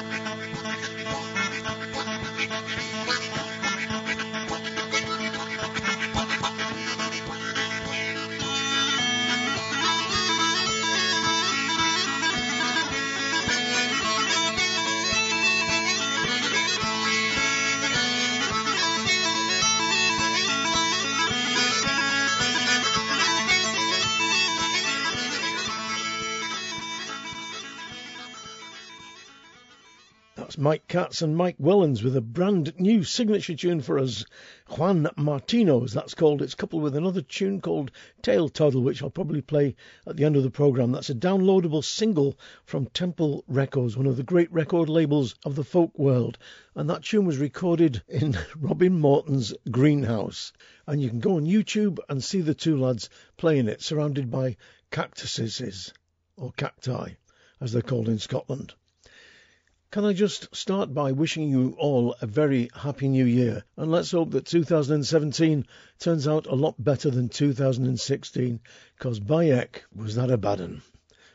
[0.00, 0.89] I'm gonna go
[30.62, 34.26] Mike Katz and Mike Wellens with a brand new signature tune for us,
[34.68, 35.94] Juan Martino's.
[35.94, 39.74] That's called, it's coupled with another tune called Tail Toddle, which I'll probably play
[40.06, 40.92] at the end of the program.
[40.92, 45.64] That's a downloadable single from Temple Records, one of the great record labels of the
[45.64, 46.36] folk world.
[46.74, 50.52] And that tune was recorded in Robin Morton's greenhouse.
[50.86, 53.08] And you can go on YouTube and see the two lads
[53.38, 54.58] playing it, surrounded by
[54.90, 55.94] cactuses,
[56.36, 57.12] or cacti,
[57.62, 58.74] as they're called in Scotland.
[59.92, 63.64] Can I just start by wishing you all a very happy new year?
[63.76, 65.66] And let's hope that 2017
[65.98, 68.60] turns out a lot better than 2016,
[68.96, 70.82] because Bayek was that a bad one.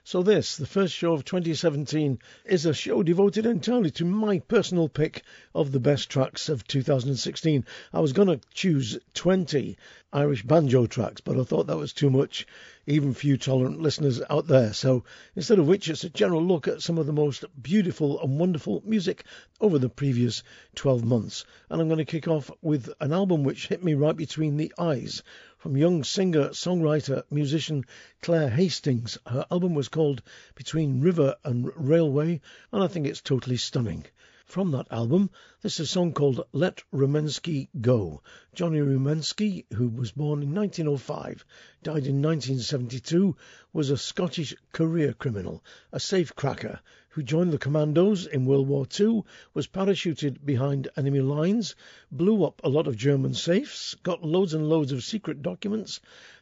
[0.06, 4.88] So, this, the first show of 2017, is a show devoted entirely to my personal
[4.88, 7.66] pick of the best tracks of 2016.
[7.92, 9.78] I was going to choose 20
[10.14, 12.48] Irish banjo tracks, but I thought that was too much,
[12.88, 14.72] even for you tolerant listeners out there.
[14.72, 15.04] So,
[15.36, 18.84] instead of which, it's a general look at some of the most beautiful and wonderful
[18.86, 19.24] music
[19.60, 20.44] over the previous
[20.76, 21.46] 12 months.
[21.70, 24.72] And I'm going to kick off with an album which hit me right between the
[24.78, 25.24] eyes
[25.58, 27.86] from young singer, songwriter, musician
[28.22, 29.18] Claire Hastings.
[29.26, 30.22] Her album was called
[30.54, 32.40] Between River and Railway,
[32.72, 34.06] and I think it's totally stunning.
[34.48, 35.32] From that album,
[35.64, 38.22] this is a song called Let Ramensky Go.
[38.54, 41.44] Johnny Ramensky, who was born in 1905,
[41.82, 43.36] died in 1972,
[43.74, 46.80] was a Scottish career criminal, a safecracker,
[47.10, 49.24] who joined the commandos in World War II,
[49.56, 51.76] was parachuted behind enemy lines,
[52.12, 56.00] blew up a lot of German safes, got loads and loads of secret documents.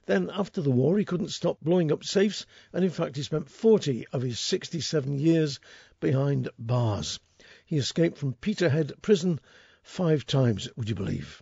[0.07, 3.49] Then, after the war, he couldn't stop blowing up safes, and in fact, he spent
[3.49, 5.61] 40 of his 67 years
[6.01, 7.19] behind bars.
[7.65, 9.39] He escaped from Peterhead prison
[9.81, 11.41] five times, would you believe?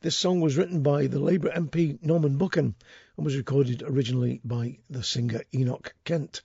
[0.00, 2.76] This song was written by the Labour MP Norman Buchan
[3.16, 6.42] and was recorded originally by the singer Enoch Kent.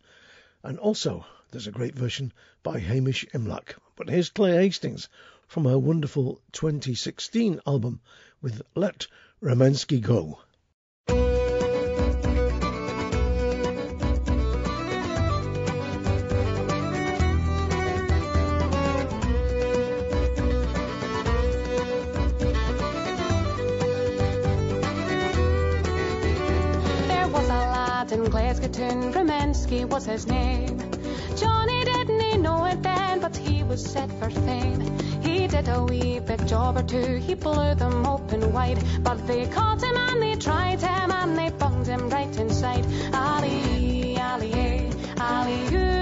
[0.63, 3.75] And also, there's a great version by Hamish Imlach.
[3.95, 5.09] But here's Claire Hastings
[5.47, 8.01] from her wonderful 2016 album
[8.41, 9.05] with Let
[9.39, 10.39] Ramensky Go.
[28.61, 30.77] Martin Ramensky was his name.
[31.35, 34.79] Johnny didn't know it then, but he was set for fame.
[35.21, 38.77] He did a wee bit job or two, he blew them open wide.
[39.01, 42.85] But they caught him and they tried him and they bunged him right inside.
[43.13, 44.91] Ali, Ali, eh?
[45.17, 45.92] Ali, Ali,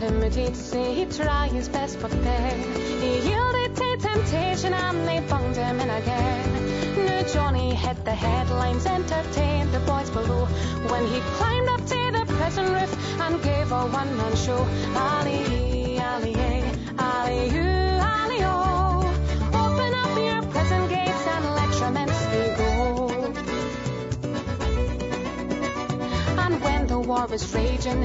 [0.00, 2.58] he'd try his best, but then
[3.00, 6.96] he yielded to temptation and they bunged him in again.
[6.96, 10.46] New Johnny hit the headlines, entertained the boys below.
[10.88, 14.66] When he climbed up to the prison roof and gave a one man show.
[14.96, 16.62] Ali, Ali, eh,
[16.98, 17.50] Ali,
[18.00, 18.38] Ali.
[18.42, 19.04] Oh.
[19.52, 23.08] Open up your prison gates and let Ramensky go.
[26.42, 28.02] And when the war was raging,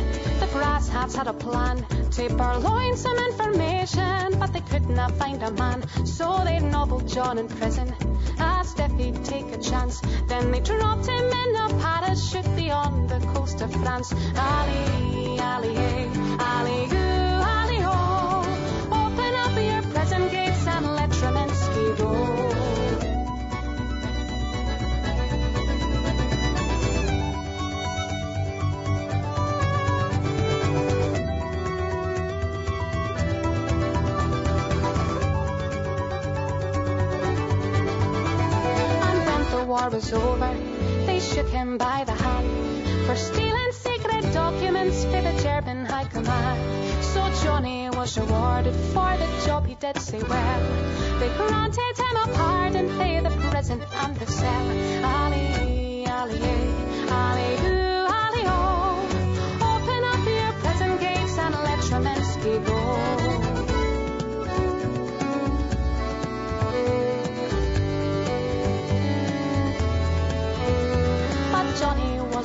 [0.55, 5.51] brass hats had a plan to purloin some information, but they could not find a
[5.51, 7.93] man, so they nobbled John in prison.
[8.39, 9.99] Asked if he'd take a chance,
[10.29, 14.13] then they dropped him in a parachute beyond the coast of France.
[14.37, 16.07] Ali, Ali, eh?
[16.39, 17.14] Ali, Ali,
[39.65, 40.53] war was over,
[41.05, 47.03] they shook him by the hand for stealing secret documents for the German High Command.
[47.03, 51.19] So Johnny was rewarded for the job he did so well.
[51.19, 54.67] They granted him a pardon for the prison and the cell.
[55.15, 58.95] Ali, Ali, eh, Ali, ooh, Ali, oh.
[59.71, 62.73] Open up your prison gates and let Ramensky go.
[62.75, 63.44] Oh.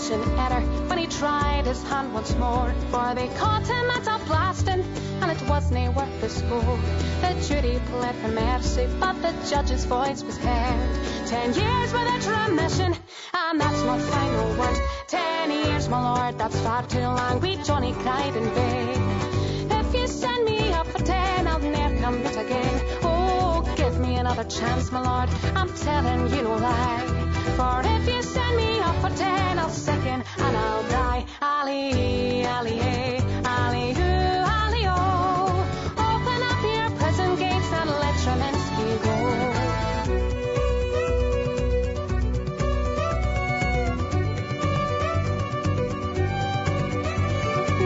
[0.00, 2.73] Mission error when he tried his hand once more.
[2.91, 4.85] For they caught him at a blasting,
[5.20, 6.79] and it wasn't worth the score.
[7.20, 11.26] The jury pled for mercy, but the judge's voice was heard.
[11.26, 12.94] Ten years without remission,
[13.35, 14.79] and that's not final word.
[15.06, 17.41] Ten years, my lord, that's far too long.
[17.41, 19.03] We Johnny cried in vain.
[19.70, 23.09] If you send me up for ten, I'll never come back again.
[24.00, 25.29] Oh, me another chance, my lord.
[25.55, 27.05] I'm telling you no lie.
[27.56, 31.26] For if you send me up for ten, I'll second and I'll die.
[31.43, 32.81] Ali, Ali,
[33.44, 35.64] Ali, hoo, Ali, oh.
[36.08, 39.11] Open up your prison gates and let Ramensky go.
[39.12, 39.70] Oh.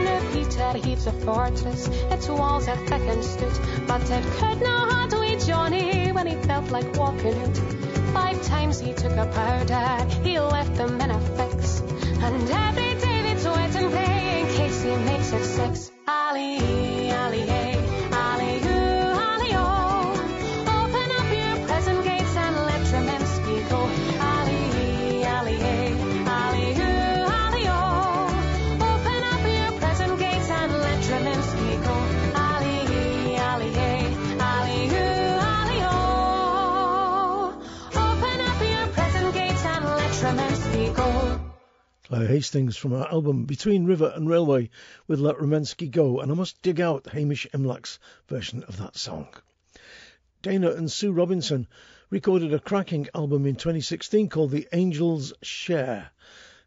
[0.05, 3.59] No Peter heaves a fortress, its walls are thick and stood,
[3.89, 7.55] but it could not handle Johnny when he felt like walking.
[8.13, 11.81] Five times he took a powder, he left them in a fix.
[11.81, 15.94] And every day they sweat and pay in case he makes it six.
[42.27, 44.71] Hastings from her album Between River and Railway
[45.07, 47.99] with Let Ramensky Go, and I must dig out Hamish Imlach's
[48.29, 49.29] version of that song.
[50.41, 51.67] Dana and Sue Robinson
[52.11, 56.13] recorded a cracking album in 2016 called The Angels Share.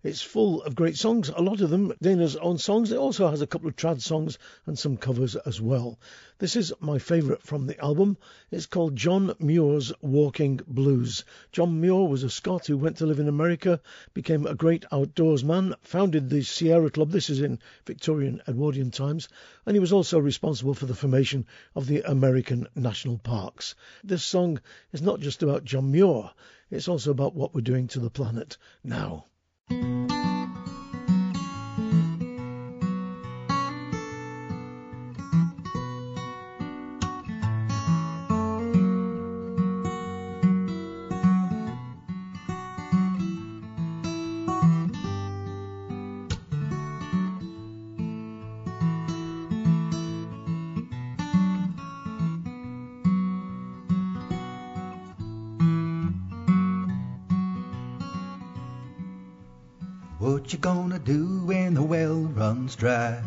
[0.07, 2.93] It's full of great songs, a lot of them Dana's own songs.
[2.93, 5.99] It also has a couple of trad songs and some covers as well.
[6.37, 8.15] This is my favourite from the album.
[8.49, 11.25] It's called John Muir's Walking Blues.
[11.51, 13.81] John Muir was a Scot who went to live in America,
[14.13, 17.11] became a great outdoors man, founded the Sierra Club.
[17.11, 19.27] This is in Victorian Edwardian times,
[19.65, 21.45] and he was also responsible for the formation
[21.75, 23.75] of the American National Parks.
[24.05, 24.61] This song
[24.93, 26.31] is not just about John Muir,
[26.71, 28.55] it's also about what we're doing to the planet
[28.85, 29.25] now.
[29.69, 30.16] What
[62.67, 63.21] runs dry?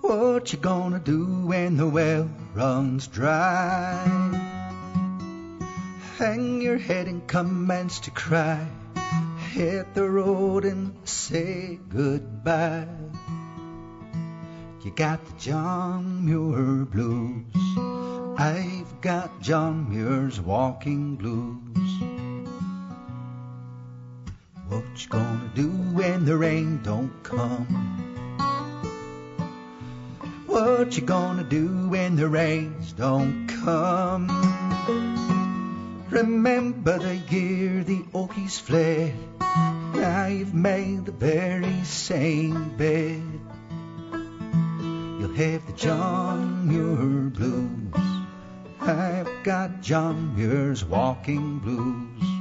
[0.00, 4.02] What you gonna do when the well runs dry?
[6.16, 8.66] Hang your head and commence to cry.
[9.50, 12.88] Hit the road and say goodbye.
[14.82, 17.52] You got the John Muir blues.
[18.38, 21.81] I've got John Muir's walking blues.
[24.92, 27.64] What you gonna do when the rain don't come?
[30.46, 34.28] What you gonna do when the rains don't come?
[36.10, 39.14] Remember the year the Okies fled.
[39.94, 43.40] Now you've made the very same bed.
[44.12, 47.94] You'll have the John Muir blues.
[48.78, 52.31] I've got John Muir's walking blues.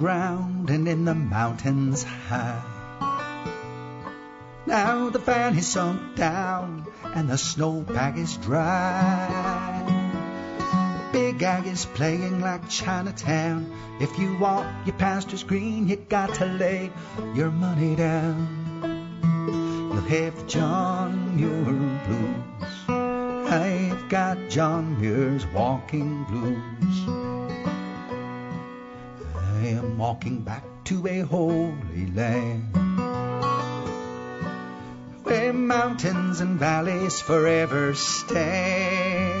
[0.00, 2.62] Ground and in the mountains high.
[4.64, 9.84] Now the valley sunk down and the snowpack is dry.
[11.12, 13.70] Big Ag is playing like Chinatown.
[14.00, 16.90] If you want your pastures green, you got to lay
[17.34, 18.48] your money down.
[19.92, 22.72] You'll have John Muir blues.
[22.88, 27.29] I've got John Muir's walking blues.
[29.70, 32.74] Am walking back to a holy land
[35.22, 39.40] where mountains and valleys forever stand.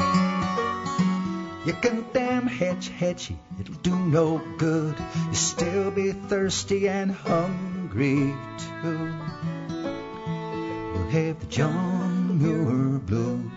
[1.66, 4.94] You can dam hetchy, it'll do no good.
[5.24, 8.32] You'll still be thirsty and hungry
[8.82, 9.12] too.
[10.94, 13.50] You'll have the John Muir blues.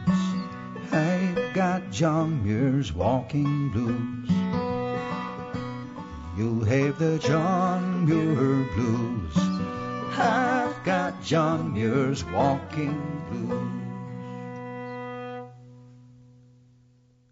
[0.92, 4.43] I've got John Muir's walking blues.
[6.36, 9.38] You'll have the John Muir blues.
[10.18, 13.00] I've got John Muir's walking
[13.30, 13.84] blues.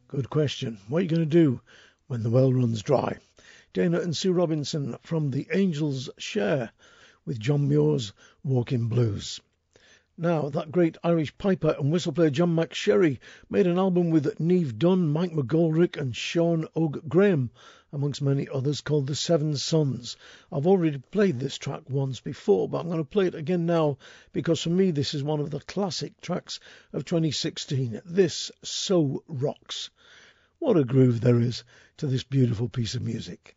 [0.08, 0.78] Good question.
[0.88, 1.62] What are you going to do
[2.06, 3.18] when the well runs dry?
[3.74, 6.72] Dana and Sue Robinson from the Angels Share
[7.26, 9.40] with John Muir's Walking Blues.
[10.16, 13.18] Now, that great Irish piper and whistle player John McSherry
[13.50, 17.50] made an album with Niamh Dunn, Mike McGoldrick, and Sean Og Graham,
[17.94, 20.16] amongst many others, called The Seven Suns.
[20.52, 23.98] I've already played this track once before, but I'm going to play it again now
[24.34, 26.60] because for me this is one of the classic tracks
[26.94, 28.02] of 2016.
[28.06, 29.90] This so rocks.
[30.60, 31.64] What a groove there is
[31.98, 33.56] to this beautiful piece of music.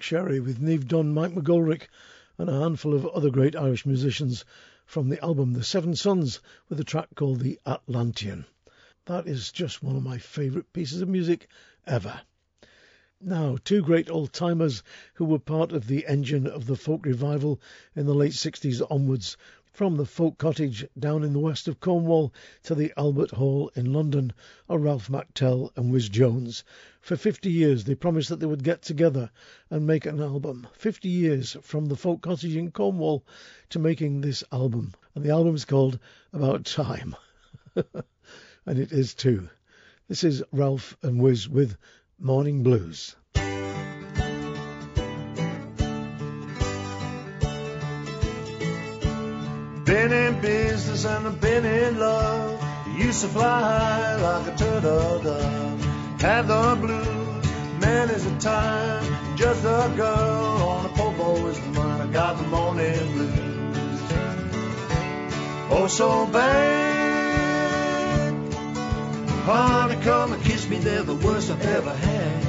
[0.00, 1.88] John McSherry with Niamh Dunn, Mike
[2.36, 4.44] and a handful of other great Irish musicians
[4.84, 8.44] from the album The Seven Suns with a track called The Atlantean.
[9.04, 11.48] That is just one of my favourite pieces of music
[11.86, 12.22] ever.
[13.20, 14.82] Now, two great old timers
[15.14, 17.60] who were part of the engine of the folk revival
[17.94, 19.36] in the late 60s onwards
[19.74, 23.92] from the folk cottage down in the west of Cornwall to the Albert Hall in
[23.92, 24.32] London
[24.68, 26.62] are Ralph McTell and Wizz Jones.
[27.00, 29.32] For 50 years they promised that they would get together
[29.70, 30.68] and make an album.
[30.74, 33.26] 50 years from the folk cottage in Cornwall
[33.70, 34.94] to making this album.
[35.16, 35.98] And the album is called
[36.32, 37.16] About Time.
[37.74, 39.48] and it is too.
[40.06, 41.76] This is Ralph and Wizz with
[42.20, 43.16] Morning Blues.
[51.02, 52.62] And I've been in love.
[52.96, 56.20] Used to fly high like a turtle dove.
[56.20, 59.36] Had the blues, man is a time.
[59.36, 62.02] Just a girl on a po' boy's mind.
[62.02, 64.02] I got the morning blues.
[65.70, 66.94] Oh, so bad.
[69.46, 70.78] Honey, come and kiss me.
[70.78, 72.44] They're the worst I've ever had.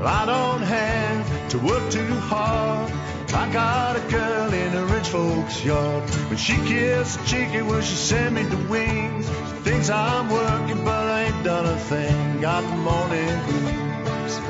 [0.00, 3.07] Well, I don't have to work too hard.
[3.34, 6.08] I got a girl in a rich folks' yard.
[6.28, 9.26] When she kisses cheeky, will she send me the wings?
[9.26, 12.40] She thinks I'm working, but I ain't done a thing.
[12.40, 14.40] Got the morning blues.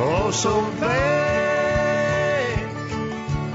[0.00, 1.08] Oh, so bad.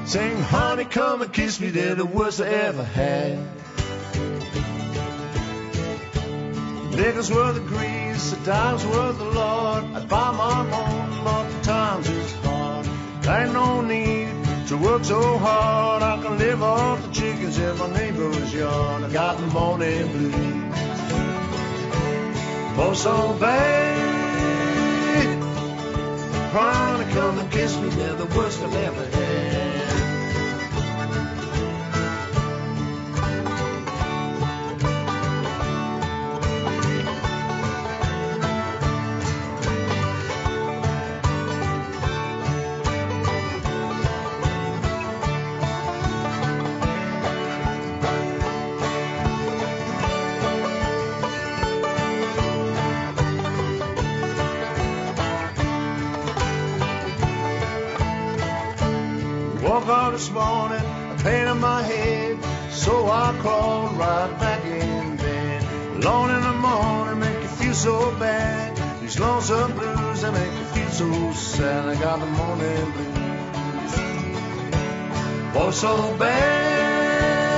[0.07, 1.69] Saying, honey, come and kiss me.
[1.69, 3.39] They're the worst I ever had.
[6.95, 9.83] Nickels were the grease, the dimes were the Lord.
[9.95, 12.07] I'd buy my own, but the times
[13.25, 16.03] Ain't no need to work so hard.
[16.03, 19.03] I can live off the chickens in my neighbor's yard.
[19.03, 20.33] I got the morning blues.
[22.75, 24.13] Oh, so bad.
[26.51, 29.72] Trying to come and kiss me, they're the worst I've ever had.
[71.53, 71.85] Sad.
[71.87, 73.13] I got the morning blues.
[75.55, 77.53] Oh, so bad.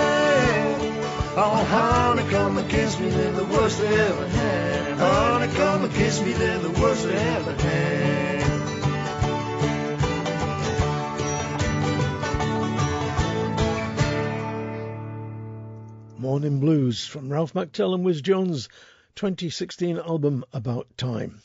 [1.38, 4.98] Oh, honey, come and kiss me, they're the worst I ever had.
[4.98, 8.26] Honey, come and kiss me, they're the worst I ever had.
[16.18, 18.68] Morning Blues from Ralph McTell and Wizz Jones'
[19.16, 21.42] 2016 album About Time.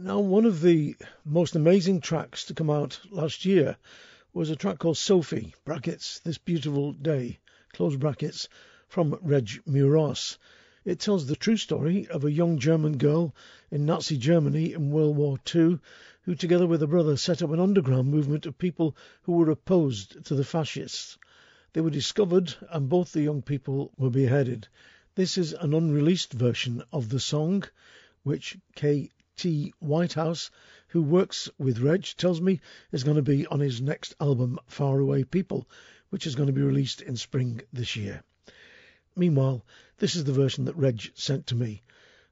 [0.00, 3.76] Now, one of the most amazing tracks to come out last year
[4.32, 7.40] was a track called Sophie, brackets, This Beautiful Day,
[7.72, 8.48] close brackets,
[8.86, 10.38] from Reg Meuross.
[10.84, 13.34] It tells the true story of a young German girl
[13.72, 15.80] in Nazi Germany in World War II
[16.22, 20.24] who, together with a brother, set up an underground movement of people who were opposed
[20.26, 21.18] to the fascists.
[21.72, 24.68] They were discovered, and both the young people were beheaded.
[25.16, 27.64] This is an unreleased version of the song,
[28.22, 28.56] which
[29.38, 29.72] K.T.
[29.78, 30.50] Whitehouse,
[30.88, 34.98] who works with Reg, tells me is going to be on his next album, Far
[34.98, 35.68] Away People,
[36.10, 38.24] which is going to be released in spring this year.
[39.14, 39.64] Meanwhile,
[39.98, 41.84] this is the version that Reg sent to me.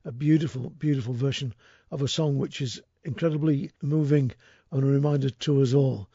[0.04, 1.54] A beautiful, beautiful version
[1.92, 4.32] of a song which is incredibly moving
[4.72, 6.08] and a reminder to us all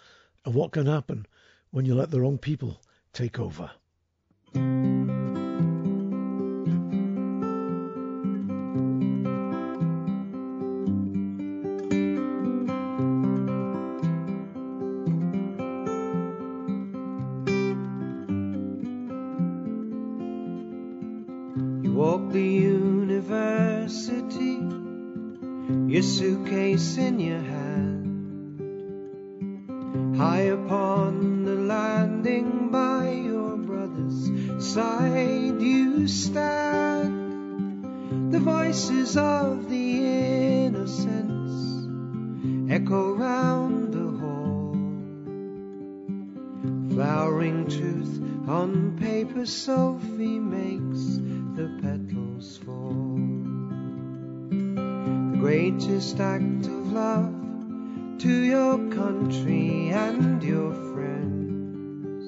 [0.43, 1.25] of what can happen
[1.69, 2.82] when you let the wrong people
[3.13, 3.71] take over.
[26.81, 28.57] In your hand.
[30.17, 34.31] High upon the landing by your brother's
[34.73, 37.13] side, you stand.
[38.33, 40.07] The voices of the
[40.65, 41.87] innocents
[42.71, 44.73] echo round the hall.
[46.95, 51.19] Flowering truth on paper, Sophie makes
[51.55, 53.19] the petals fall.
[54.49, 56.50] The greatest act
[56.91, 57.34] love
[58.19, 62.25] to your country and your friends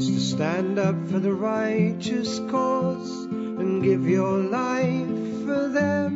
[0.00, 6.12] is to stand up for the righteous cause and give your life for them.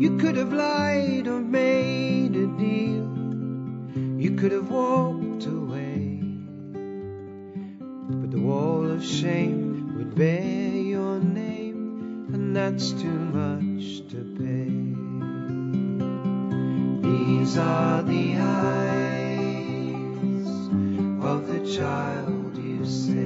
[0.00, 3.10] You could have lied or made a deal,
[4.20, 6.20] you could have walked away,
[8.20, 14.67] but the wall of shame would bear your name, and that's too much to pay.
[17.48, 19.48] These are the eyes
[21.24, 23.22] of the child you saved,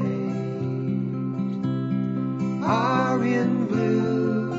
[2.62, 4.52] Aryan blue,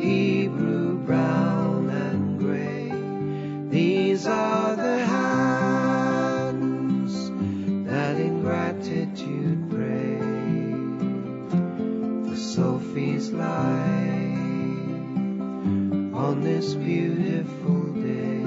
[0.00, 2.92] Hebrew brown and gray.
[3.68, 6.52] These are the hands
[7.88, 10.20] that in gratitude pray
[12.30, 13.93] for Sophie's life
[16.64, 18.40] this beautiful day.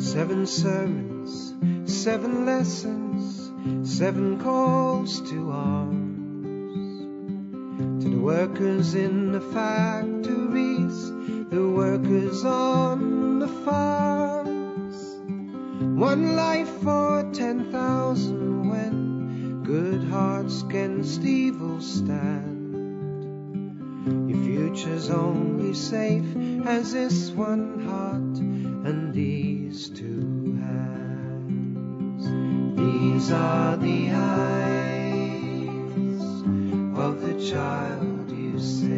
[0.00, 3.52] Seven sermons, seven lessons,
[3.88, 7.02] seven calls to arms.
[8.02, 11.10] To the workers in the factories,
[11.50, 14.31] the workers on the farms.
[16.02, 22.74] One life for ten thousand when good hearts against evil stand.
[24.28, 26.26] Your future's only safe
[26.66, 28.36] as this one heart
[28.88, 32.24] and these two hands.
[32.76, 35.42] These are the eyes
[36.98, 38.96] of the child you saved.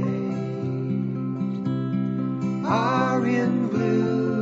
[2.64, 4.33] Aryan blue,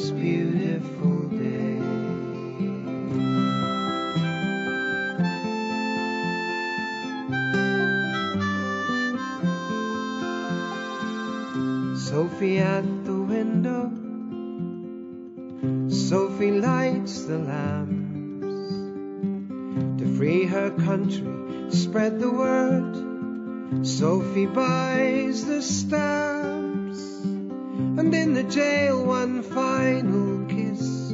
[0.00, 1.78] this beautiful day.
[11.96, 13.90] Sophie at the window,
[15.90, 18.72] Sophie lights the lamps
[20.00, 23.86] to free her country, spread the word.
[23.86, 26.29] Sophie buys the stamps,
[28.12, 31.12] and in the jail one final kiss,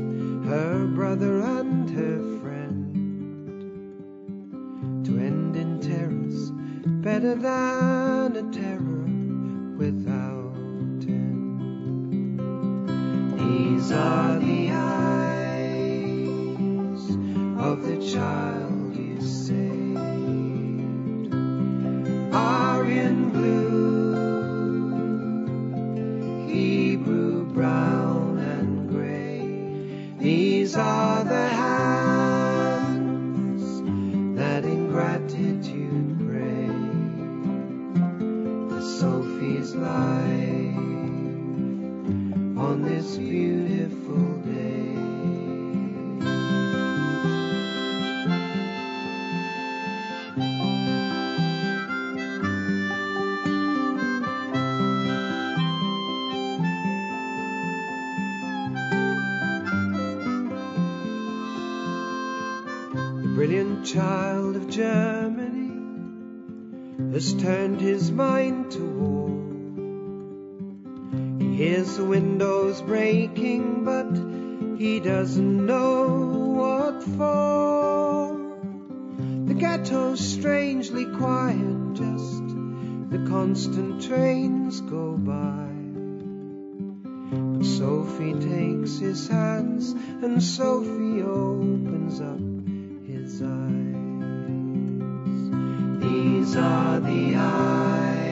[0.48, 2.94] her brother and her friend.
[5.04, 6.52] To end in terrors,
[7.02, 7.95] better than
[74.78, 76.06] he doesn't know
[76.54, 78.36] what for.
[79.46, 82.46] The ghetto's strangely quiet, just
[83.10, 85.68] the constant trains go by.
[87.32, 92.40] But Sophie takes his hands, and Sophie opens up
[93.06, 93.96] his eyes.
[96.02, 98.26] These are the eyes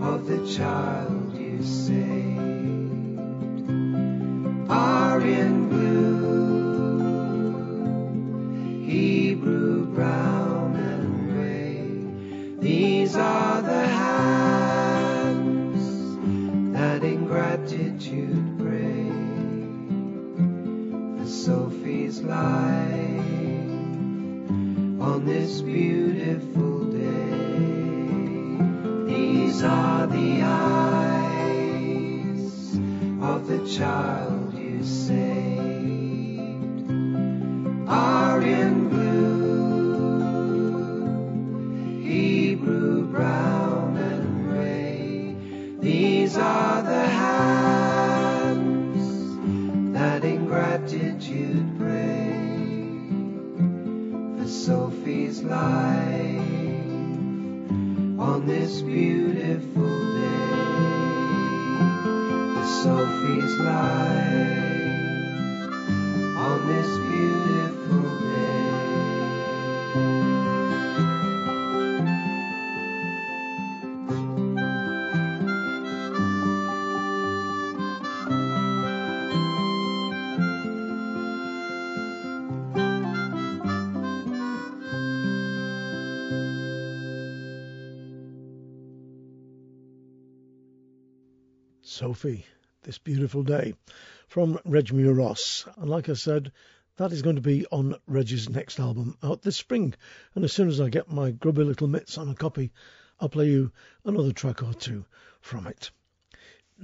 [0.00, 2.31] of the child you saved.
[4.72, 6.22] Aryan blue,
[8.86, 11.84] Hebrew brown and gray.
[12.58, 14.64] These are the hands
[16.74, 19.10] that in gratitude pray
[21.18, 23.28] for Sophie's life
[25.02, 27.52] on this beautiful day.
[29.12, 31.60] These are the eyes
[33.20, 34.41] of the child
[34.82, 36.50] you saved
[37.88, 40.32] Aryan blue,
[42.02, 45.36] Hebrew brown and gray.
[45.78, 47.62] These are the hands
[49.94, 52.32] that in gratitude pray
[54.38, 56.40] for Sophie's life
[58.18, 59.91] on this beautiful
[66.36, 68.02] On this beautiful.
[91.84, 92.46] Sophie,
[92.82, 93.74] this beautiful day
[94.28, 95.68] from Reg Meuross.
[95.76, 96.50] And like I said,
[96.96, 99.94] that is going to be on Reg's next album out this spring.
[100.34, 102.72] And as soon as I get my grubby little mitts on a copy,
[103.20, 103.70] I'll play you
[104.04, 105.04] another track or two
[105.40, 105.90] from it.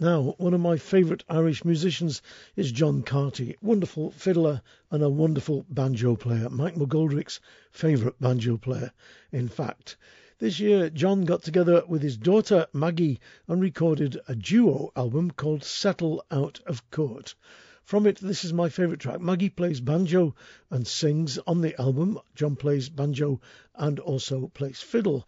[0.01, 2.23] Now, one of my favourite Irish musicians
[2.55, 7.41] is John Carty, wonderful fiddler and a wonderful banjo player, Mike McGoldrick's
[7.73, 8.93] favourite banjo player,
[9.33, 9.97] in fact.
[10.41, 15.65] This year, John got together with his daughter Maggie and recorded a duo album called
[15.65, 17.35] Settle Out of Court.
[17.83, 19.21] From it, this is my favourite track.
[19.21, 20.37] Maggie plays banjo
[20.71, 22.21] and sings on the album.
[22.37, 23.41] John plays banjo
[23.75, 25.27] and also plays fiddle.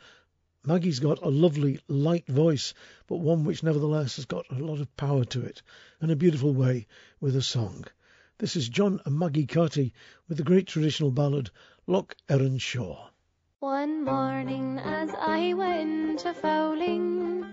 [0.64, 2.72] Maggie's got a lovely, light voice,
[3.08, 5.60] but one which nevertheless has got a lot of power to it,
[6.00, 6.86] and a beautiful way
[7.18, 7.84] with a song.
[8.38, 9.92] This is John and Maggie Carty
[10.28, 11.50] with the great traditional ballad
[11.88, 13.09] Lough Erne Shore.
[13.60, 17.44] One morning as I went a fowling,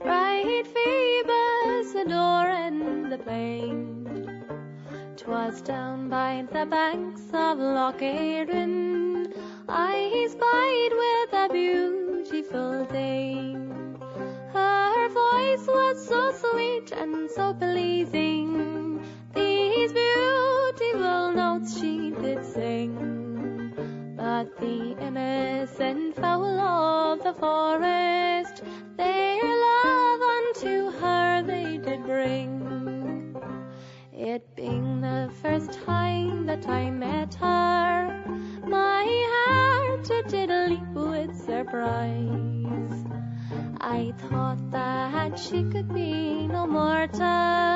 [0.00, 4.06] bright Phoebus adoring the plain.
[5.16, 9.26] 'Twas down by the banks of Lough Erne
[9.68, 13.98] I spied with a beautiful dame.
[14.52, 19.02] Her voice was so sweet and so pleasing,
[19.34, 23.25] these beautiful notes she did sing.
[24.26, 28.60] But the innocent fowl of the forest,
[28.96, 33.36] their love unto her they did bring.
[34.12, 38.24] It being the first time that I met her,
[38.66, 43.04] my heart it did leap with surprise.
[43.80, 47.75] I thought that she could be no mortal,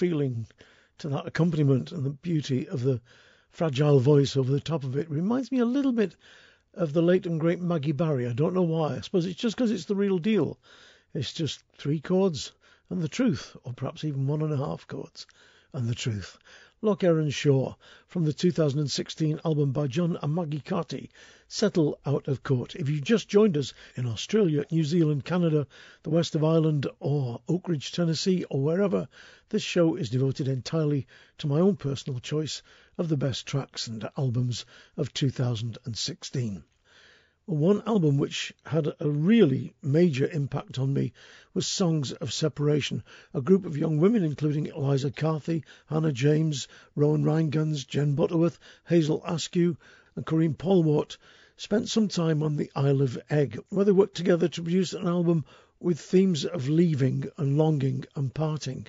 [0.00, 0.46] feeling
[0.96, 2.98] to that accompaniment and the beauty of the
[3.50, 5.10] fragile voice over the top of it.
[5.10, 6.16] Reminds me a little bit
[6.72, 8.26] of the late and great Maggie Barry.
[8.26, 8.96] I don't know why.
[8.96, 10.58] I suppose it's just because it's the real deal.
[11.12, 12.52] It's just three chords
[12.88, 15.26] and the truth, or perhaps even one and a half chords
[15.74, 16.38] and the truth.
[16.80, 21.10] Lough Erne Shore from the 2016 album by John and Maggie Carty,
[21.52, 22.76] Settle Out of Court.
[22.76, 25.66] If you've just joined us in Australia, New Zealand, Canada,
[26.04, 29.08] the west of Ireland, or Oak Ridge, Tennessee, or wherever,
[29.48, 31.08] this show is devoted entirely
[31.38, 32.62] to my own personal choice
[32.96, 34.64] of the best tracks and albums
[34.96, 36.62] of 2016.
[37.46, 41.12] One album which had a really major impact on me
[41.52, 43.02] was Songs of Separation,
[43.34, 49.20] a group of young women including Eliza Carthy, Hannah James, Rowan Rheingans, Jen Butterworth, Hazel
[49.24, 49.76] Askew,
[50.14, 51.16] and Karine Polwart
[51.60, 55.06] spent some time on the Isle of Eigg, where they worked together to produce an
[55.06, 55.44] album
[55.78, 58.86] with themes of leaving and longing and parting.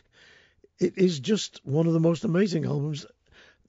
[0.79, 3.05] It is just one of the most amazing albums.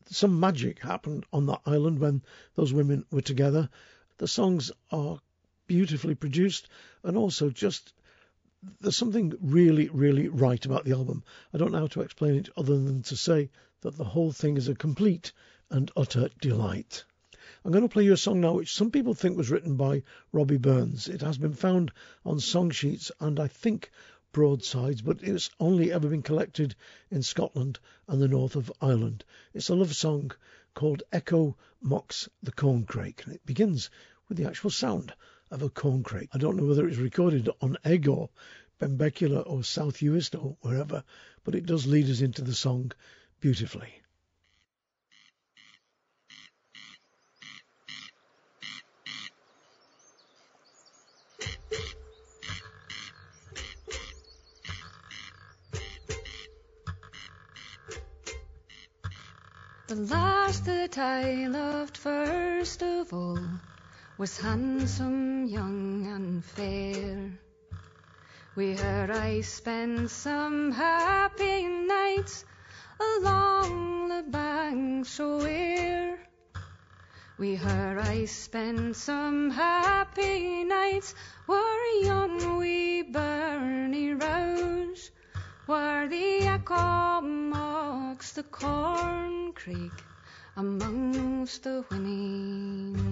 [0.08, 2.22] Some magic happened on that island when
[2.54, 3.68] those women were together.
[4.18, 5.20] The songs are
[5.66, 6.68] beautifully produced
[7.02, 7.92] and also just
[8.80, 11.24] there's something really, really right about the album.
[11.52, 14.56] I don't know how to explain it other than to say that the whole thing
[14.56, 15.32] is a complete
[15.70, 17.02] and utter delight.
[17.64, 20.02] I'm going to play you a song now which some people think was written by
[20.32, 21.06] Robbie Burns.
[21.06, 21.92] It has been found
[22.24, 23.92] on song sheets and I think
[24.32, 26.74] broadsides, but it's only ever been collected
[27.08, 29.24] in Scotland and the north of Ireland.
[29.54, 30.32] It's a love song
[30.74, 33.90] called Echo Mocks the Corncrake, and it begins
[34.28, 35.14] with the actual sound
[35.52, 36.30] of a corncrake.
[36.32, 38.30] I don't know whether it's recorded on Eigg or
[38.80, 41.04] Benbecula or South Uist or wherever,
[41.44, 42.90] but it does lead us into the song
[43.38, 44.01] beautifully.
[59.92, 63.44] The last that I loved first of all
[64.16, 67.38] was handsome, young, and fair.
[68.56, 72.42] With her I spent some happy nights
[72.98, 76.18] along the banks o' Ayr.
[77.36, 85.10] With her I spent some happy nights where yon wee Bernie Rose,
[85.66, 90.02] where the echo mocks the Corncrake
[90.56, 91.84] amongst the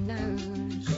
[0.07, 0.89] knowes.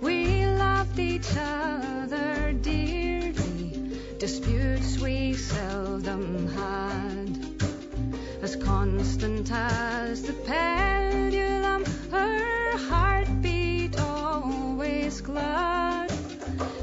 [0.00, 7.36] We loved each other dearly, disputes we seldom had.
[8.42, 16.12] As constant as the pendulum, her heart beat always glad.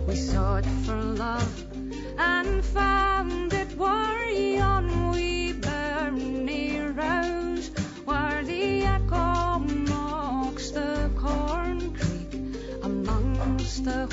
[0.05, 1.74] We sought for love
[2.17, 7.69] and found it were yon wee Bernie Rose,
[8.05, 14.07] where the echo mocks the Corncrake amongst the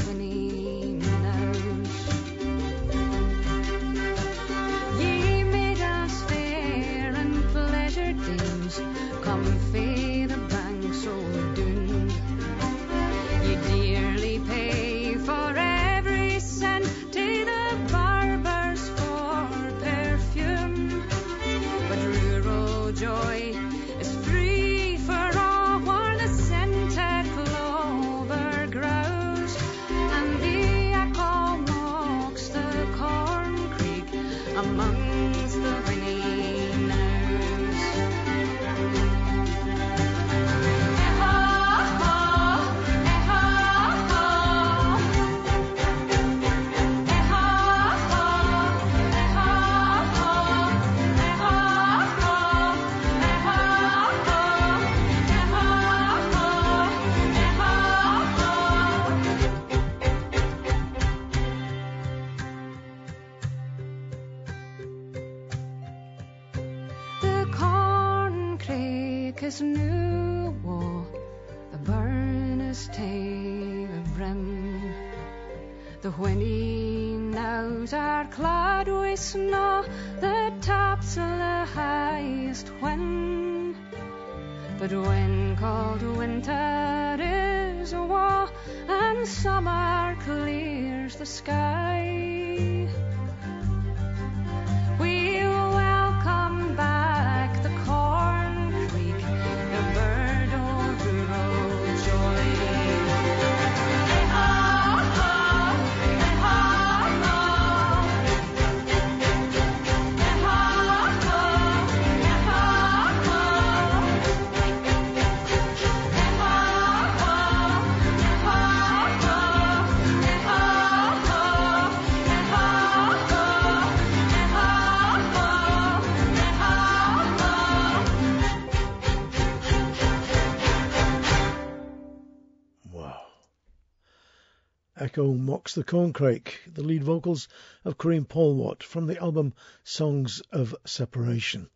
[135.74, 137.48] Mocks the corncrake, the lead vocals
[137.82, 141.70] of Karine Polwart from the album Songs of Separation.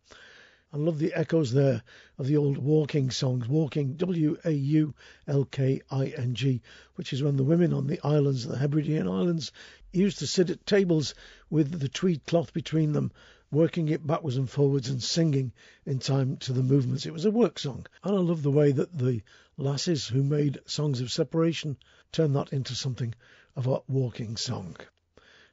[0.71, 1.81] I love the echoes there
[2.19, 4.93] of the old waulking songs, waulking W A U
[5.25, 6.61] L K I N G,
[6.93, 9.51] which is when the women on the islands, the Hebridean Islands,
[9.91, 11.15] used to sit at tables
[11.49, 13.11] with the tweed cloth between them,
[13.49, 15.51] working it backwards and forwards and singing
[15.87, 17.07] in time to the movements.
[17.07, 19.23] It was a work song, and I love the way that the
[19.57, 21.77] lasses who made Songs of Separation
[22.11, 23.15] turned that into something
[23.57, 24.77] of a waulking song.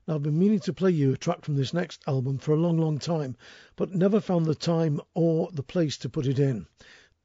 [0.06, 2.60] Now, I've been meaning to play you a track from this next album for a
[2.60, 3.34] long, long time,
[3.76, 6.66] but never found the time or the place to put it in.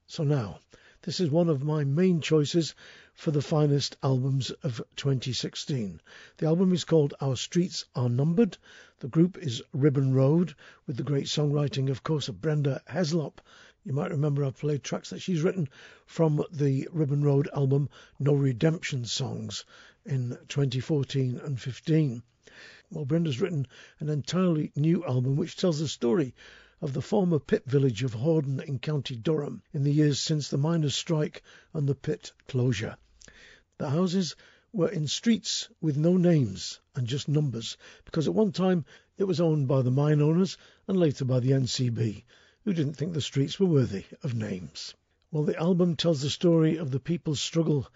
[0.07, 0.59] So now,
[1.01, 2.75] this is one of my main choices
[3.13, 5.99] for the finest albums of 2016.
[6.37, 8.57] The album is called Our Streets Are Numbered.
[8.99, 10.55] The group is Ribbon Road,
[10.87, 13.41] with the great songwriting, of course, of Brenda Heslop.
[13.83, 15.67] You might remember I've played tracks that she's written
[16.05, 19.65] from the Ribbon Road album No Redemption Songs
[20.05, 22.23] in 2014 and 15.
[22.91, 23.67] Well, Brenda's written
[23.99, 26.33] an entirely new album which tells the story
[26.81, 30.57] of the former pit village of Horden in County Durham in the years since the
[30.57, 31.43] miners' strike
[31.73, 32.97] and the pit closure.
[33.77, 34.35] The houses
[34.71, 37.75] were in streets with no names and just numbers
[38.05, 38.85] because at one time
[39.17, 42.23] it was owned by the mine owners and later by the NCB
[42.63, 44.93] who didn't think the streets were worthy of names.
[45.31, 47.87] Well, the album tells the story of the people's struggle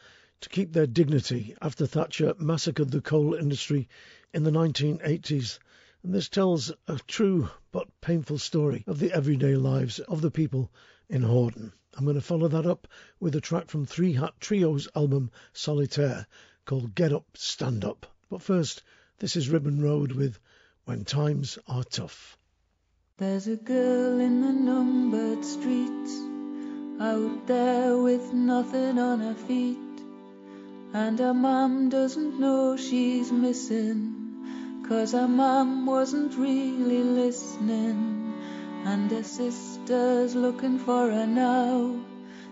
[0.43, 3.87] to keep their dignity after Thatcher massacred the coal industry
[4.33, 5.57] in the 1980s.
[6.03, 10.69] And this tells a true but painful story of the everyday lives of the people
[11.09, 11.71] in Horden.
[11.95, 12.89] I'm going to follow that up
[13.21, 16.27] with a track from 3Hattrio's album Solitaire
[16.65, 18.05] called Get Up, Stand Up.
[18.29, 18.83] But first,
[19.19, 20.39] this is Ribbon Road with
[20.83, 22.37] When Times Are Tough.
[23.17, 26.19] There's a girl in the numbered streets
[26.99, 29.77] out there with nothing on her feet,
[30.93, 38.33] and her mum doesn't know she's missing, cause her mum wasn't really listening,
[38.85, 41.99] and her sister's looking for her now.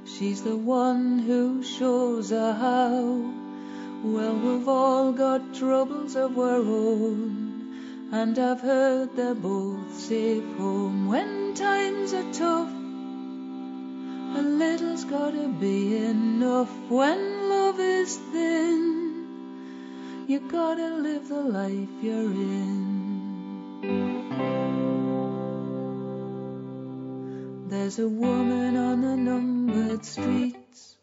[0.03, 3.31] She's the one who shows her how.
[4.03, 7.51] Well, we've all got troubles of our own
[8.11, 12.69] and I've heard they're both safe home when times are tough.
[14.35, 17.30] A little's gotta be enough when
[18.18, 18.82] is.
[20.28, 23.01] You gotta live the life you're in.
[27.70, 30.95] There's a woman on the numbered streets,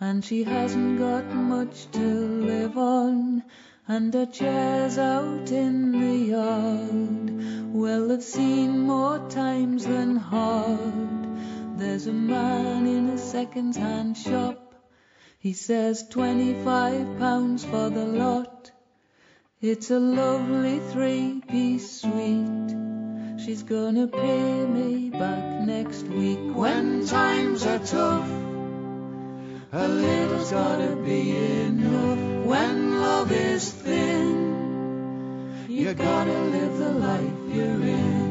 [0.00, 3.42] and she hasn't got much to live on
[3.90, 7.74] and a chair's out in the yard.
[7.74, 11.78] Well, I've seen more times than hard.
[11.78, 14.69] There's a man in a second-hand shop.
[15.42, 18.70] He says twenty-five pounds for the lot.
[19.62, 22.76] It's a lovely three-piece suite.
[23.42, 28.28] She's gonna pay me back next week when times are tough.
[29.72, 35.56] A little's gotta be enough when love is thin.
[35.70, 38.28] You gotta live the life you're in.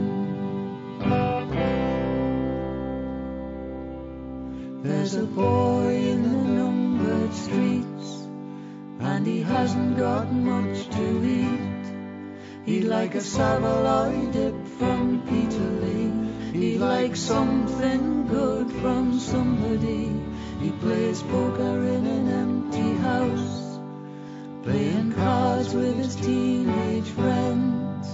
[4.84, 6.38] There's a boy in the
[7.10, 8.28] numbered streets,
[9.00, 12.66] and he hasn't got much to eat.
[12.66, 16.54] He'd like a Savoy dip from Peterlee.
[16.54, 20.12] He'd like something good from somebody.
[20.62, 23.80] He plays poker in an empty house,
[24.64, 28.08] playing cards with his teenage friends.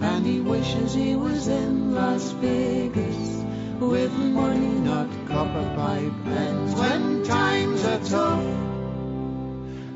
[0.00, 3.43] And he wishes he was in Las Vegas
[3.80, 6.74] with money, not copper pipe pens.
[6.74, 8.44] When times are tough,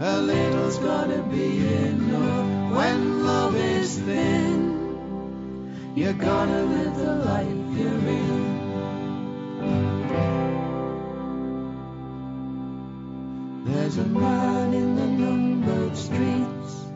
[0.01, 2.74] a little's gotta be enough.
[2.76, 8.59] When love is thin, you gotta live the life you're in.
[13.64, 16.87] There's a man in the numbered streets,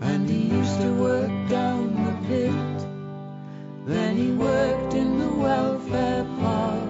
[0.00, 2.91] and he used to work down the pit.
[3.84, 6.88] Then he worked in the welfare park,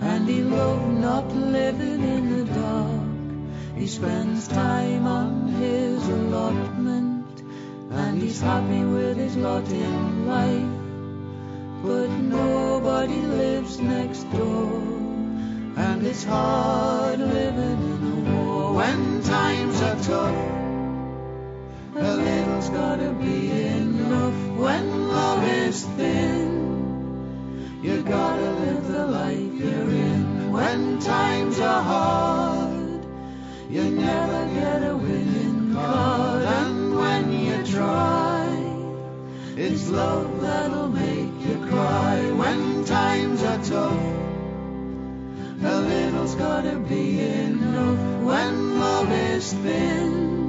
[0.00, 3.76] and he loved not living in the dark.
[3.76, 7.42] He spends time on his allotment,
[7.90, 10.72] and he's happy with his lot in life.
[11.82, 14.80] But nobody lives next door,
[15.76, 20.69] and it's hard living in a war when times are tough.
[21.92, 27.80] A little's gotta be enough when love is thin.
[27.82, 33.04] You gotta live the life you're in when times are hard.
[33.68, 38.46] You never get a winning card, and when you try,
[39.56, 44.00] it's love that'll make you cry when times are tough.
[45.64, 50.39] A little's gotta be enough when love is thin.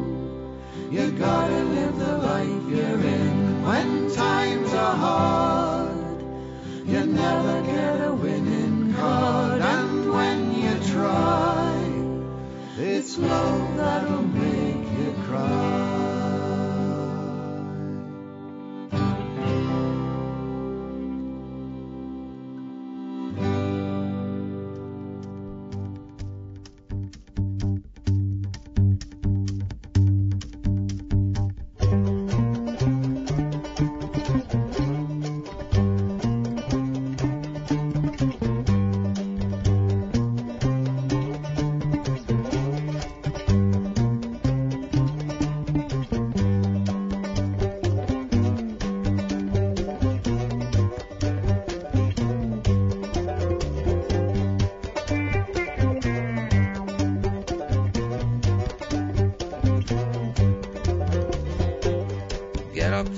[0.91, 6.21] You gotta live the life you're in when times are hard.
[6.85, 11.81] You never get a winning card, and when you try,
[12.77, 16.00] it's love that'll make you cry.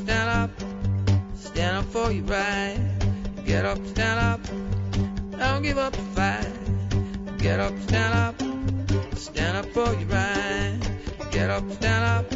[0.04, 0.52] Stand up,
[1.36, 2.78] stand up for your right.
[3.46, 4.42] Get up, stand up,
[5.40, 7.38] don't give up the fight.
[7.38, 10.80] Get up, stand up, stand up for your right.
[11.32, 12.30] Get up, stand up,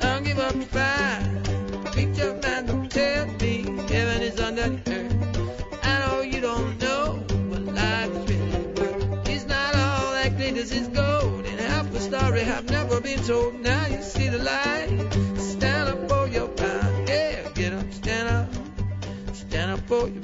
[0.00, 1.96] don't give up the fight.
[1.96, 5.84] Reach up and don't tell me heaven is under the earth.
[5.84, 9.28] I know you don't know what life is really worth.
[9.30, 13.60] It's not all that glitters is gold, and half the story have never been told.
[13.60, 15.25] Now you see the light.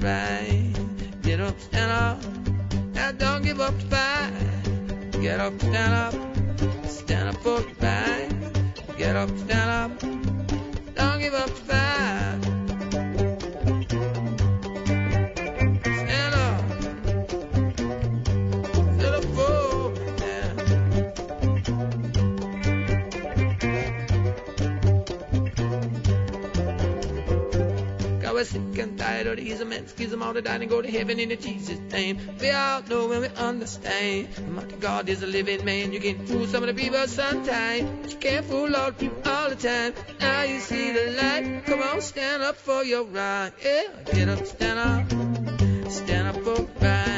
[0.03, 0.73] Right.
[1.21, 2.19] Get up, stand up.
[2.93, 5.21] Now don't give up the fight.
[5.21, 6.13] Get up, stand up.
[6.89, 8.29] Stand up for your right.
[8.97, 9.99] Get up, stand up.
[10.95, 12.62] Don't give up the fight.
[28.43, 31.17] Was sick and tired of the ism and schism all the and go to heaven
[31.17, 32.19] in the Jesus name.
[32.41, 34.27] We all know and we understand.
[34.49, 35.93] Mighty God is a living man.
[35.93, 39.21] You can fool some of the people sometimes, but you can't fool all the people
[39.31, 39.93] all the time.
[40.19, 41.65] Now you see the light.
[41.65, 43.53] Come on, stand up for your right.
[43.63, 45.89] Yeah, get up, stand up.
[45.89, 47.12] Stand up for right.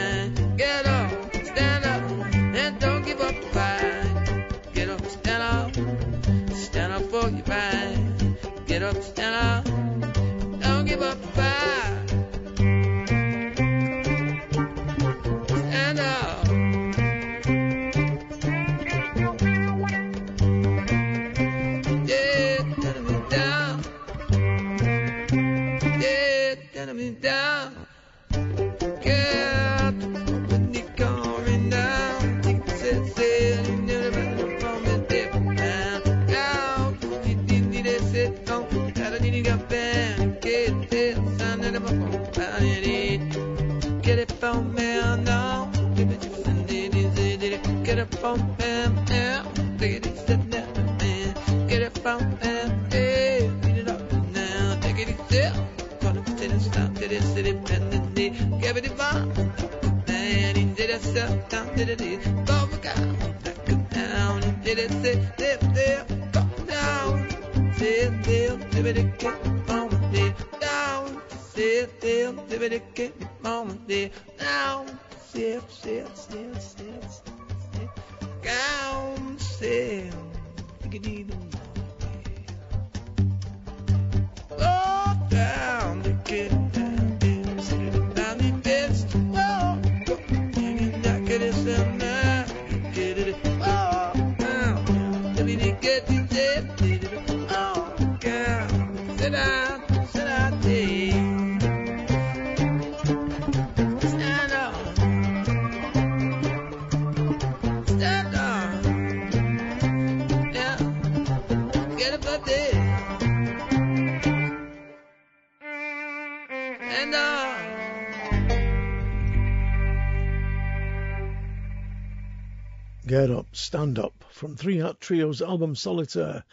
[123.65, 126.43] Stand Up from 3Hattrio's album Solitaire.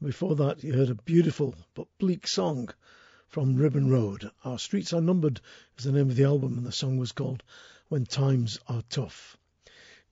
[0.00, 2.70] And before that, you heard a beautiful but bleak song
[3.28, 4.30] from Ribbon Road.
[4.42, 5.42] Our Streets Are Numbered
[5.76, 7.42] is the name of the album, and the song was called
[7.90, 9.36] When Times Are Tough.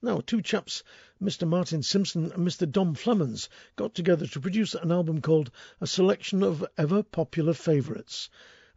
[0.03, 0.83] Now, two chaps,
[1.19, 1.47] Mr.
[1.47, 2.71] Martin Simpson and Mr.
[2.71, 5.49] Dom Flemons, got together to produce an album called
[5.81, 8.29] A Selection of Ever Popular Favourites.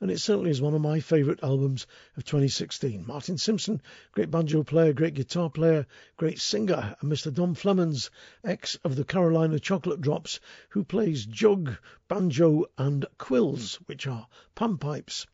[0.04, 1.86] And it certainly is one of my favourite albums
[2.18, 3.06] of 2016.
[3.06, 3.80] Martin Simpson,
[4.12, 5.86] great banjo player, great guitar player,
[6.18, 7.32] great singer, and Mr.
[7.32, 8.10] Dom Flemons,
[8.44, 15.26] ex of the Carolina Chocolate Drops, who plays jug, banjo, and quills, which are panpipes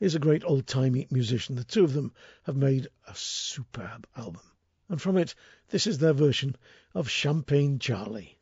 [0.00, 1.54] is a great old timey musician.
[1.54, 2.12] The two of them
[2.42, 4.42] have made a superb album
[4.88, 5.36] and from it,
[5.68, 6.56] this is their version
[6.92, 8.36] of Champagne Charlie.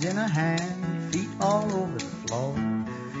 [0.00, 2.54] Stockings in a hand, feet all over the floor.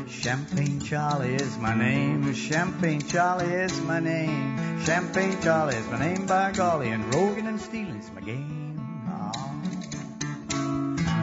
[0.08, 6.26] Champagne Charlie is my name, Champagne Charlie is my name, Champagne Charlie is my name
[6.26, 8.80] by golly, and roguing and stealing's my game.
[9.08, 9.32] Oh,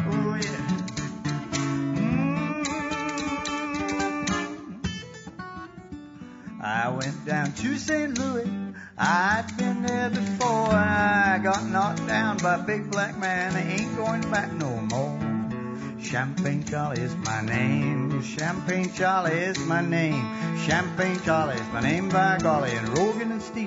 [0.10, 0.68] oh yeah.
[1.96, 2.66] Mm.
[6.62, 8.18] I went down to St.
[8.18, 8.52] Louis.
[9.00, 13.56] I'd been there before I got knocked down by a big black man.
[13.56, 15.17] I ain't going back no more.
[16.10, 18.22] Champagne Charlie is my name.
[18.22, 20.24] Champagne Charlie is my name.
[20.66, 22.72] Champagne Charlie is my name by golly.
[22.72, 23.67] And Rogan and stealing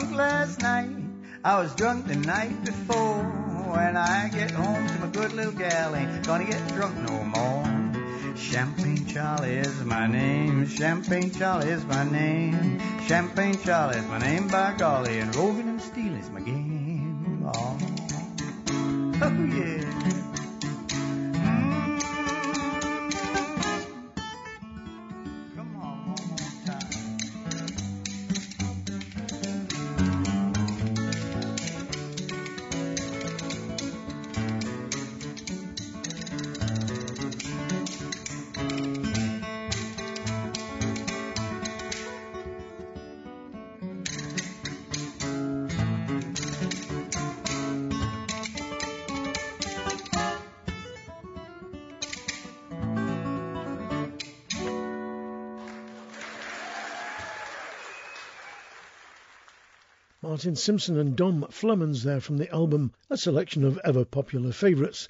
[0.00, 3.24] I was drunk the night before.
[3.74, 8.36] When I get home to my good little gal, ain't gonna get drunk no more.
[8.36, 10.68] Champagne Charlie is my name.
[10.68, 12.78] Champagne Charlie is my name.
[13.08, 15.67] Champagne Charlie is my name by golly, and roving
[60.38, 65.08] Martin Simpson and Dom Flemons there from the album A Selection of Ever Popular Favourites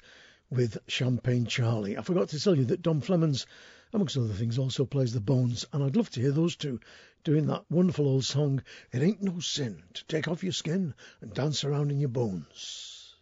[0.49, 1.95] with Champagne Charlie.
[1.95, 3.45] I forgot to tell you that Dom Flemons,
[3.93, 6.79] amongst other things, also plays the bones, and I'd love to hear those two
[7.23, 11.31] doing that wonderful old song, It Ain't No Sin to Take Off Your Skin and
[11.31, 13.13] Dance Around in Your Bones.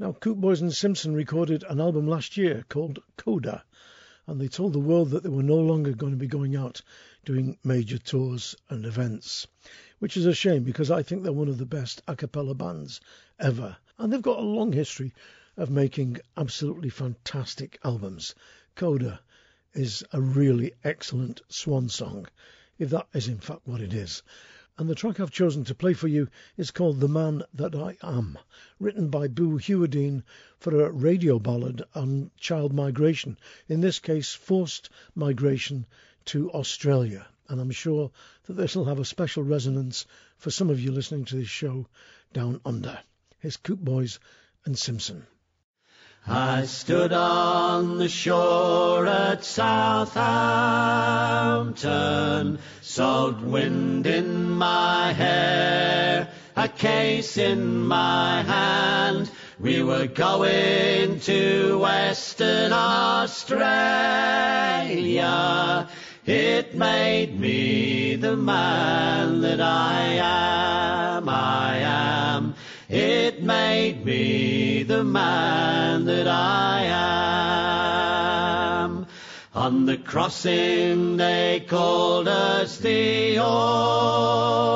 [0.00, 3.62] Now, Coope Boyes and Simpson recorded an album last year called Coda,
[4.26, 6.82] and they told the world that they were no longer going to be going out
[7.24, 9.46] doing major tours and events
[10.00, 13.02] which is a shame because I think they're one of the best a cappella bands
[13.38, 13.76] ever.
[13.98, 15.12] And they've got a long history
[15.58, 18.34] of making absolutely fantastic albums.
[18.74, 19.20] Coda
[19.74, 22.26] is a really excellent swan song,
[22.78, 24.22] if that is in fact what it is.
[24.78, 27.98] And the track I've chosen to play for you is called The Man That I
[28.02, 28.38] Am,
[28.78, 30.22] written by Boo Hewerdine
[30.58, 33.36] for a radio ballad on child migration,
[33.68, 35.84] in this case, forced migration
[36.24, 38.12] to Australia and I'm sure
[38.50, 41.86] that this will have a special resonance for some of you listening to this show
[42.32, 42.98] down under.
[43.38, 44.18] Here's Coope Boyes
[44.64, 45.24] and Simpson.
[46.26, 50.18] I stood on the shore at Southampton,
[52.82, 59.30] salt wind in my hair, a case in my hand.
[59.60, 63.70] We were going to Western Australia
[66.26, 70.18] It made me the man that I
[71.16, 72.54] am, I am.
[72.90, 76.82] It made me the man that I
[78.82, 79.06] am.
[79.54, 83.38] On the crossing they called us the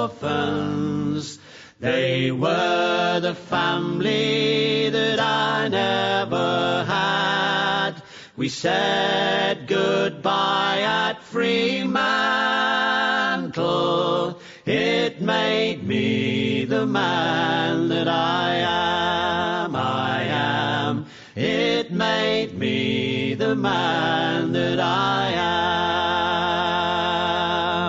[0.03, 1.39] orphans.
[1.79, 8.03] They were the family that I never had.
[8.35, 11.95] We said goodbye at Fremantle.
[14.67, 21.07] It made me the man that I am, I am.
[21.37, 25.31] It made me the man that I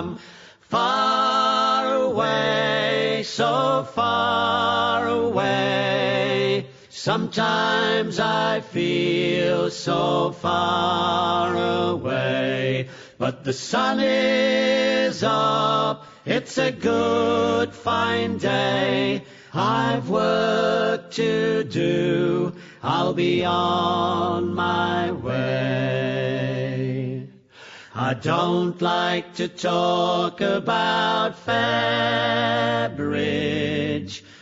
[0.02, 0.18] am.
[0.60, 6.15] Far away, so far away.
[6.98, 12.88] Sometimes I feel so far away.
[13.18, 19.24] But the sun is up, it's a good fine day.
[19.52, 26.48] I've work to do, I'll be on my way.
[27.94, 32.96] I don't like to talk about Fairbridge.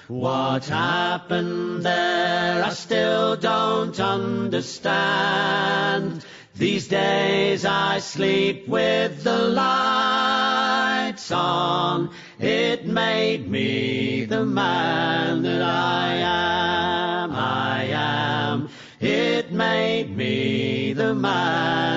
[0.08, 5.02] What happened there I still don't understand.
[6.54, 12.10] These days I sleep with the lights on.
[12.38, 18.68] It made me the man that I am, I am.
[19.00, 21.93] It made me the man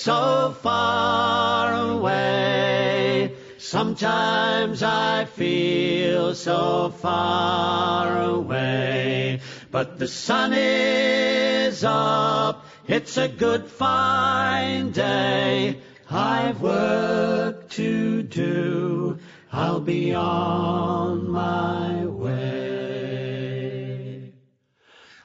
[0.00, 3.34] so far away.
[3.58, 9.40] Sometimes I feel so far away.
[9.70, 15.80] But the sun is up, it's a good fine day.
[16.10, 19.18] I've work to do,
[19.52, 22.59] I'll be on my way.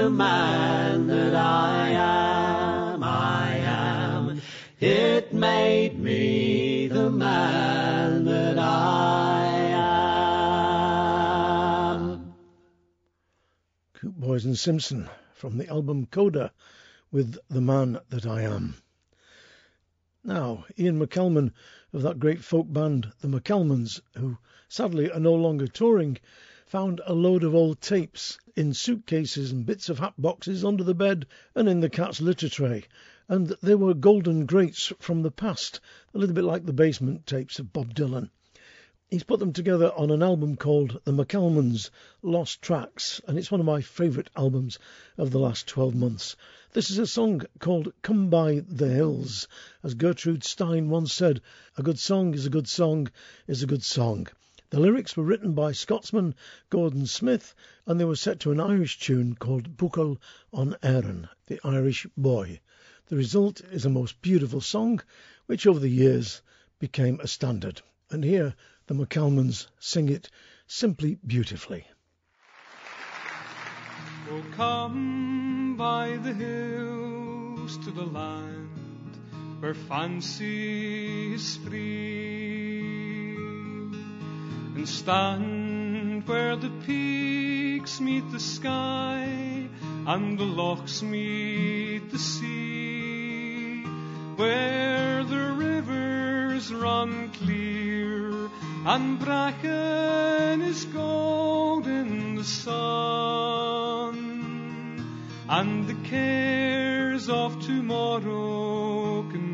[0.03, 4.41] the man that I am, I am.
[4.81, 9.45] It made me the man that I
[11.95, 12.33] am.
[13.93, 16.51] Coope Boyes and Simpson from the album Coda
[17.09, 18.75] with The Man That I Am.
[20.25, 21.53] Now, Ian McCalman
[21.93, 24.37] of that great folk band, the McCalmans, who
[24.67, 26.17] sadly are no longer touring,
[26.73, 30.95] found a load of old tapes in suitcases and bits of hat boxes under the
[30.95, 32.83] bed and in the cat's litter tray.
[33.29, 35.79] And they were golden greats from the past,
[36.15, 38.31] a little bit like the basement tapes of Bob Dylan.
[39.11, 41.91] He's put them together on an album called The McCalmans
[42.23, 44.79] Lost Tracks, and it's one of my favourite albums
[45.15, 46.35] of the last 12 months.
[46.71, 49.47] This is a song called Come By the Hills.
[49.83, 51.39] As Gertrude Stein once said,
[51.77, 53.11] a good song is a good song
[53.45, 54.27] is a good song.
[54.73, 56.33] The lyrics were written by Scotsman
[56.71, 57.53] Gordon Smith,
[57.85, 60.17] and they were set to an Irish tune called Buachaill
[60.51, 62.59] Ón Éirne, the Irish boy.
[63.05, 64.99] The result is a most beautiful song,
[65.45, 66.41] which over the years
[66.79, 67.83] became a standard.
[68.09, 68.55] And here
[68.87, 70.31] the McCalmans sing it
[70.65, 71.85] simply beautifully.
[74.31, 79.19] Oh, come by the hills to the land
[79.59, 82.82] where fancy is free,
[84.75, 89.69] and stand where the peaks meet the sky
[90.07, 93.83] and the lochs meet the sea,
[94.35, 98.49] where the rivers run clear
[98.85, 104.17] and bracken is gold in the sun,
[105.47, 109.52] and the cares of tomorrow can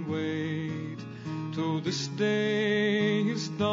[1.80, 3.70] this day is done.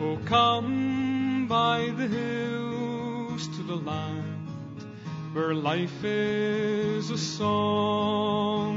[0.00, 4.84] Oh, come by the hills to the land
[5.32, 8.76] where life is a song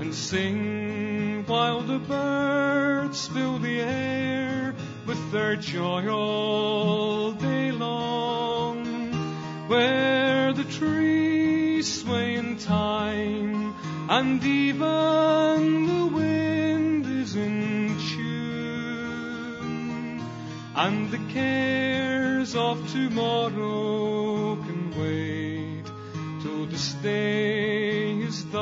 [0.00, 4.74] and sing while the birds fill the air
[5.06, 8.84] with their joy all day long,
[9.68, 10.19] where
[10.70, 13.74] trees sway in time
[14.08, 19.30] and even the wind is in tune,
[20.74, 25.84] and the cares of tomorrow can wait
[26.42, 28.60] till this day is done.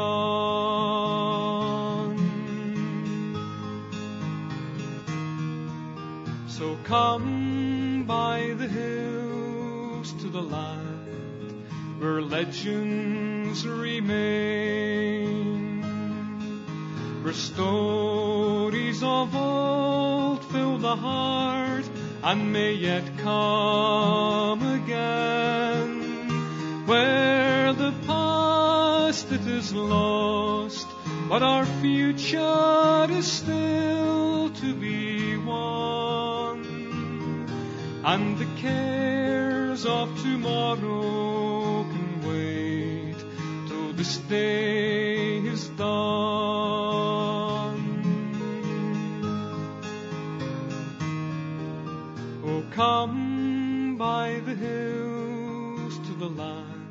[6.47, 10.98] So come by the hills to the land
[11.99, 14.13] where legends remain,
[17.23, 21.85] where stories of old fill the heart
[22.23, 25.91] and may yet come again,
[26.87, 30.87] where the past it is lost,
[31.29, 36.65] but our future is still to be won,
[38.05, 41.08] and the cares of tomorrow
[44.09, 45.85] this day is done.
[52.43, 56.89] Oh, come by the hills to the land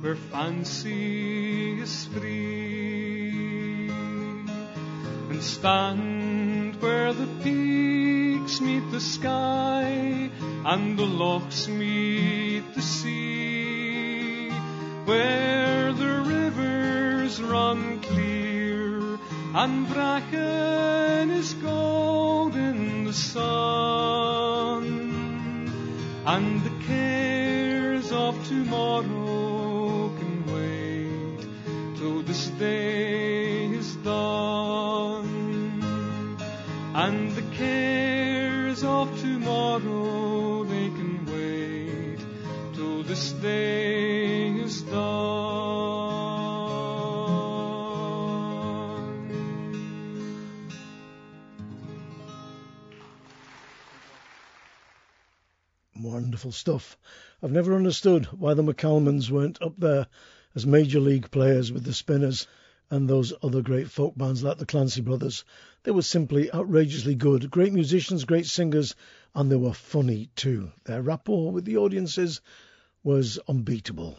[0.00, 3.88] where fancy is free,
[5.30, 10.28] and stand where the peaks meet the sky
[10.64, 14.50] and the lochs meet the sea,
[15.04, 16.15] where the
[17.26, 19.18] rivers run clear
[19.54, 24.84] and bracken is gold in the sun,
[26.24, 31.40] and the cares of tomorrow can wait
[31.96, 35.60] till this day is done,
[36.94, 42.20] and the cares of tomorrow they can wait
[42.74, 43.85] till this day
[56.36, 56.98] Wonderful stuff.
[57.42, 60.06] I've never understood why the McCalmans weren't up there
[60.54, 62.46] as major league players with the Spinners
[62.90, 65.44] and those other great folk bands like the Clancy Brothers.
[65.84, 67.50] They were simply outrageously good.
[67.50, 68.94] Great musicians, great singers,
[69.34, 70.72] and they were funny too.
[70.84, 72.42] Their rapport with the audiences
[73.02, 74.18] was unbeatable.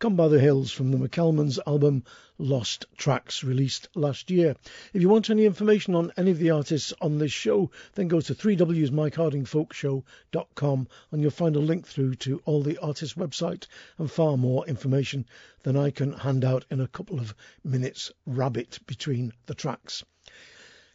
[0.00, 2.04] Come by the Hills from the McCalmans album
[2.38, 4.56] Lost Tracks, released last year.
[4.94, 8.22] If you want any information on any of the artists on this show, then go
[8.22, 13.66] to 3wsmikehardingfolkshow.com and you'll find a link through to all the artists' website
[13.98, 15.26] and far more information
[15.64, 20.02] than I can hand out in a couple of minutes rabbit between the tracks.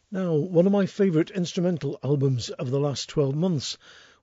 [0.09, 3.77] Now, one of my favourite instrumental albums of the last 12 months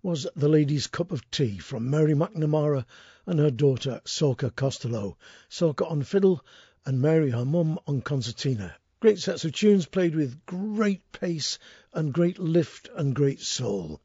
[0.05, 2.85] was The Lady's Cup of Tea from Mary McNamara
[3.25, 5.17] and her daughter Sorcha Costello.
[5.49, 6.45] Soca on fiddle
[6.85, 8.75] and Mary, her mum, on concertina.
[8.99, 11.57] Great sets of tunes played with great pace
[11.93, 14.01] and great lift and great soul.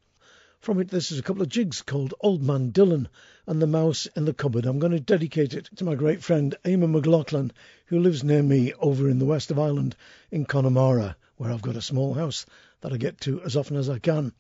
[0.59, 3.07] From it, this is a couple of jigs called Old Man Dillon
[3.47, 4.67] and The Mouse in the Cupboard.
[4.67, 7.51] I'm going to dedicate it to my great friend Eamon McLaughlin,
[7.87, 9.95] who lives near me over in the west of Ireland
[10.29, 12.45] in Connemara, where I've got a small house
[12.81, 14.33] that I get to as often as I can.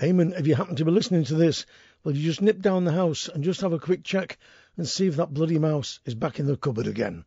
[0.00, 1.66] Eamon, if you happen to be listening to this,
[2.02, 4.38] will you just nip down the house and just have a quick check
[4.78, 7.24] and see if that bloody mouse is back in the cupboard again?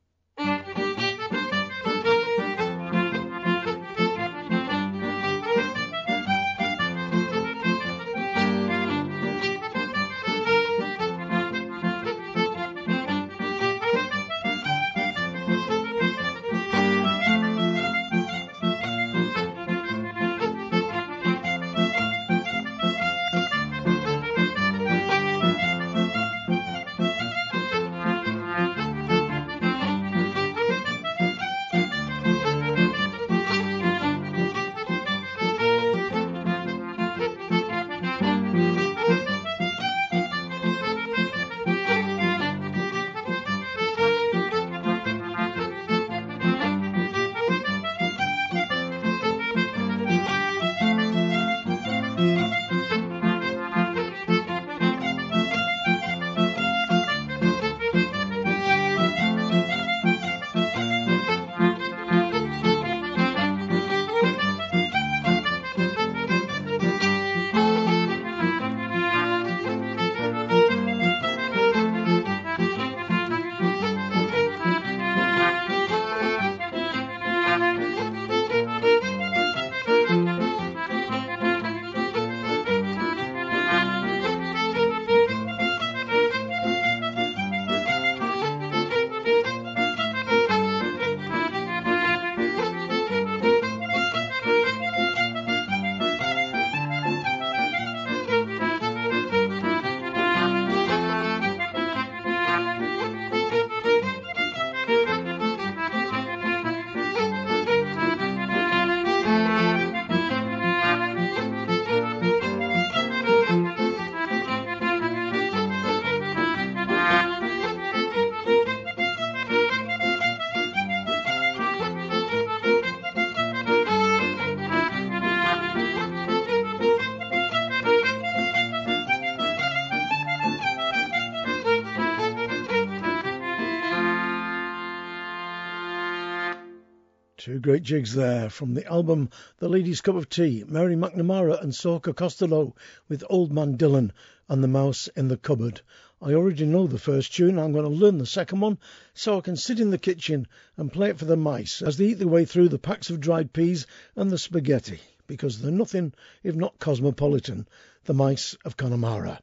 [137.83, 142.15] Great jigs there from the album The Lady's Cup of Tea, Mary McNamara and Sorcha
[142.15, 142.77] Costello
[143.09, 144.13] with Old Man Dillon
[144.47, 145.81] and the Mouse in the Cupboard.
[146.21, 148.77] I already know the first tune, I'm going to learn the second one
[149.13, 152.05] so I can sit in the kitchen and play it for the mice as they
[152.05, 156.13] eat their way through the packs of dried peas and the spaghetti, because they're nothing
[156.41, 157.67] if not cosmopolitan,
[158.05, 159.41] the mice of Connemara.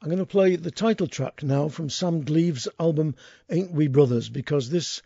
[0.00, 3.16] I'm going to play the title track now from Sam Gleaves' album
[3.50, 5.02] Ain't We Brothers because this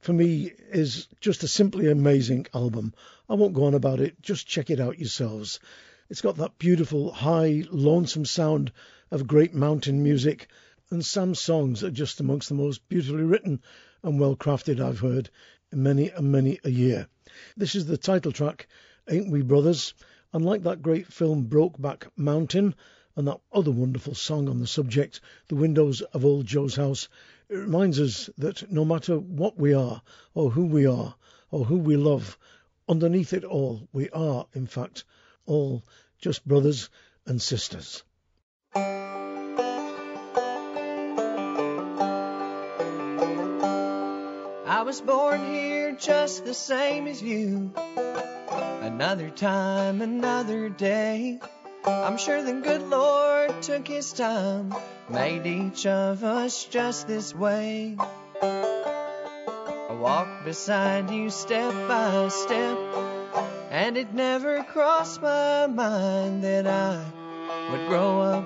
[0.00, 2.94] for me is just a simply amazing album.
[3.28, 5.60] I won't go on about it, just check it out yourselves.
[6.08, 8.72] It's got that beautiful, high, lonesome sound
[9.10, 10.48] of great mountain music,
[10.90, 13.60] and Sam's songs are just amongst the most beautifully written
[14.02, 15.28] and well crafted I've heard
[15.72, 17.08] in many and many a year.
[17.56, 18.68] This is the title track,
[19.10, 19.94] Ain't We Brothers?
[20.32, 22.74] And like that great film Brokeback Mountain
[23.16, 27.08] and that other wonderful song on the subject, The Windows of Old Joe's House,
[27.48, 30.02] it reminds us that no matter what we are,
[30.34, 31.14] or who we are,
[31.50, 32.38] or who we love,
[32.88, 35.04] underneath it all, we are, in fact,
[35.46, 35.82] all
[36.18, 36.90] just brothers
[37.26, 38.02] and sisters.
[44.66, 47.72] I was born here just the same as you.
[48.82, 51.40] Another time, another day.
[51.88, 54.74] I'm sure the good Lord took his time,
[55.08, 57.96] made each of us just this way.
[58.42, 62.76] I walked beside you step by step,
[63.70, 67.02] and it never crossed my mind that I
[67.70, 68.44] would grow up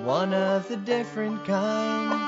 [0.00, 2.20] one of the different kind.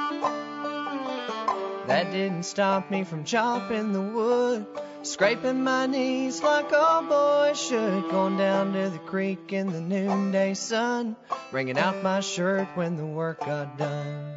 [1.86, 4.66] That didn't stop me from chopping the wood
[5.06, 8.10] Scraping my knees like all boys should.
[8.10, 11.14] Going down to the creek in the noonday sun.
[11.52, 14.34] Wringing out my shirt when the work got done.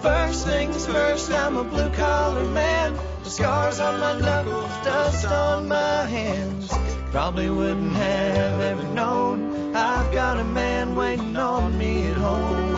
[0.00, 2.98] First things first, I'm a blue collar man.
[3.24, 6.72] The scars on my knuckles, dust on my hands.
[7.10, 12.74] Probably wouldn't have ever known I've got a man waiting on me at home.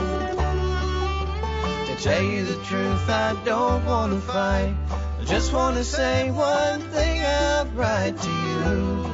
[1.87, 4.75] To tell you the truth, I don't want to fight.
[5.23, 9.07] I just want to say one thing outright to you.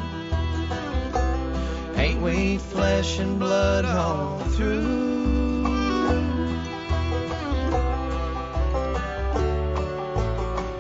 [1.97, 5.67] Ain't we flesh and blood all through?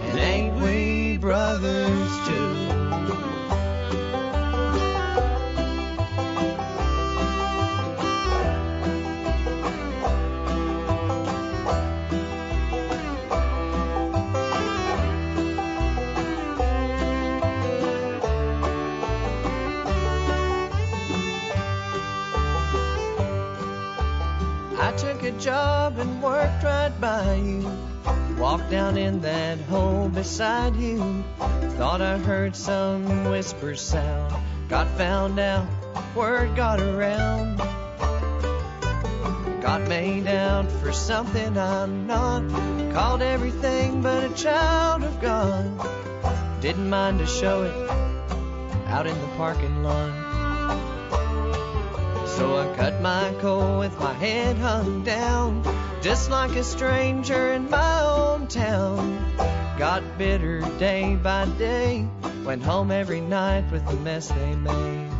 [0.07, 2.58] And ain't we brothers too?
[25.33, 27.71] Job and worked right by you.
[28.39, 31.25] Walked down in that hole beside you.
[31.77, 34.35] Thought I heard some whisper sound.
[34.69, 35.67] Got found out,
[36.15, 37.59] word got around.
[39.61, 42.49] Got made out for something I'm not.
[42.93, 46.61] Called everything but a child of God.
[46.61, 47.91] Didn't mind to show it
[48.89, 50.28] out in the parking lot.
[52.39, 55.61] So I cut my coat with my head hung down,
[56.01, 59.35] just like a stranger in my own town.
[59.77, 62.07] Got bitter day by day,
[62.45, 65.11] went home every night with the mess they made.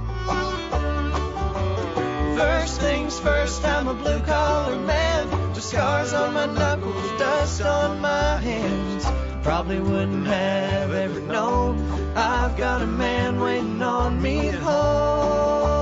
[2.39, 5.55] First things first, I'm a blue collar man.
[5.57, 9.05] Just scars on my knuckles, dust on my hands.
[9.43, 11.81] Probably wouldn't have ever known
[12.15, 15.78] I've got a man waiting on me at home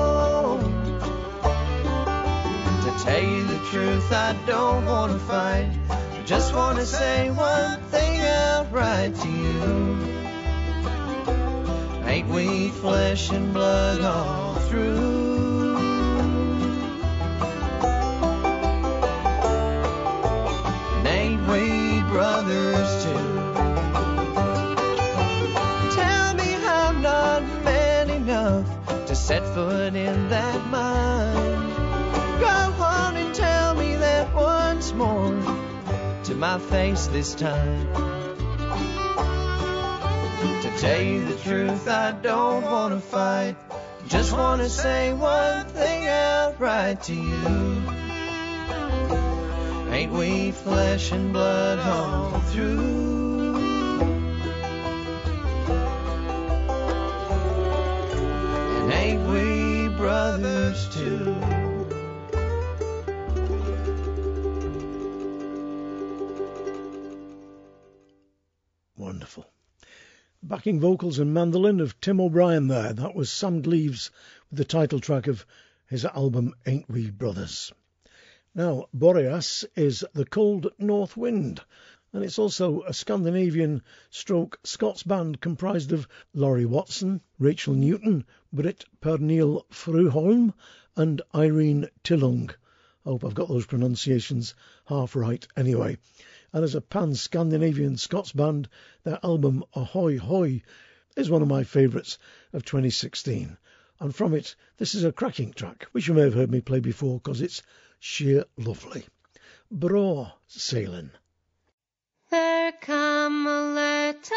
[3.06, 5.70] tell you the truth, I don't want to fight.
[5.88, 9.62] I just want to say one thing outright to you.
[12.04, 15.76] Ain't we flesh and blood all through?
[20.96, 23.26] And ain't we brothers too?
[25.94, 31.35] Tell me I'm not man enough to set foot in that mine.
[36.36, 37.92] My face this time.
[40.62, 43.56] To tell you the truth, I don't want to fight.
[44.06, 47.82] Just want to say one thing outright to you.
[49.90, 53.56] Ain't we flesh and blood all through?
[58.76, 61.55] And ain't we brothers too?
[69.16, 69.46] Wonderful.
[70.42, 72.92] Backing vocals and mandolin of Tim O'Brien there.
[72.92, 74.10] That was Sam Gleaves
[74.50, 75.46] with the title track of
[75.86, 77.72] his album Ain't We Brothers.
[78.54, 81.62] Now, Boreas is the cold north wind,
[82.12, 88.84] and it's also a Scandinavian stroke Scots band comprised of Laurie Watson, Rachel Newton, Britt
[89.00, 90.52] Pernille Fruholm,
[90.94, 92.50] and Irene Tillung.
[93.06, 94.54] I hope I've got those pronunciations
[94.84, 95.96] half right anyway.
[96.56, 98.70] And as a pan Scandinavian Scots band,
[99.02, 100.62] their album Ahoy Hoy
[101.14, 102.16] is one of my favourites
[102.54, 103.58] of 2016.
[104.00, 106.80] And from it, this is a cracking track, which you may have heard me play
[106.80, 107.62] before because it's
[108.00, 109.04] sheer lovely.
[109.70, 111.10] Braw sailing.
[112.30, 114.34] There come a letter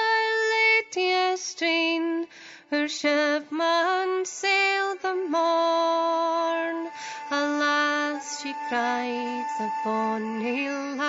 [0.51, 2.27] late yestreen,
[2.69, 6.89] her shipman sailed the morn.
[7.31, 11.08] Alas, she cried, the bonny lass,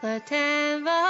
[0.00, 1.07] that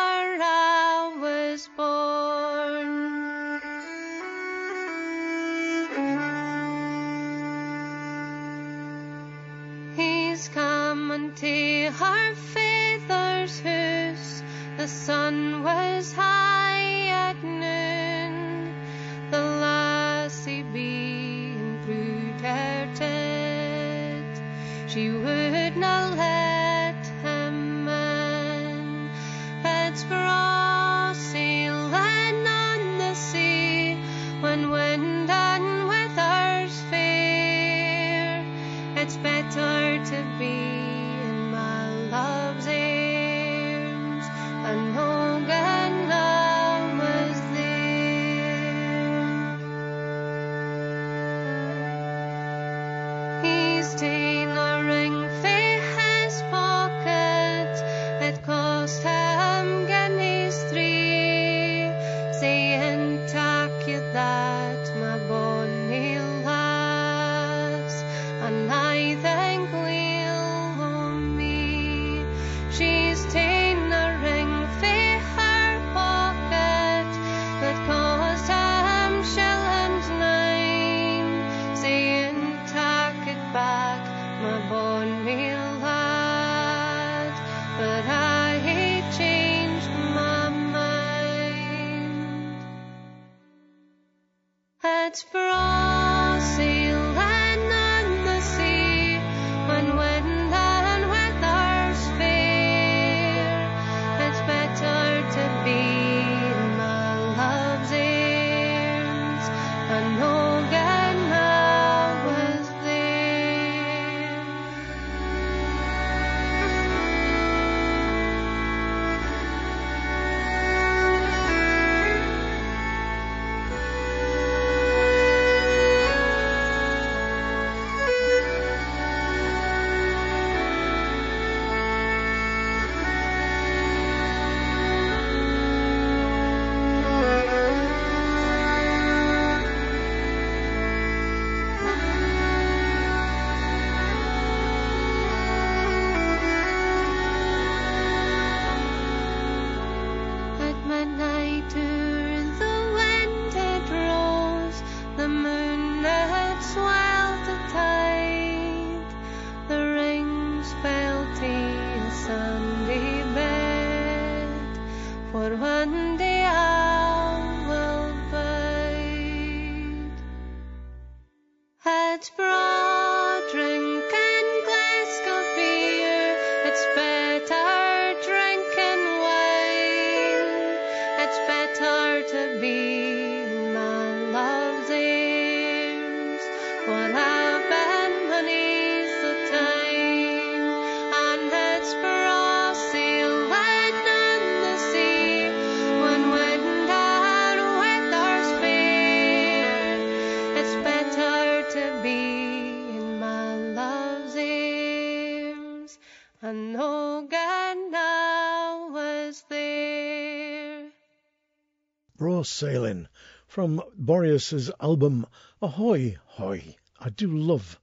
[212.48, 213.08] Braw Sailing
[213.46, 215.26] from Boreas's album
[215.60, 216.76] Ahoy Hoy.
[216.98, 217.78] I do love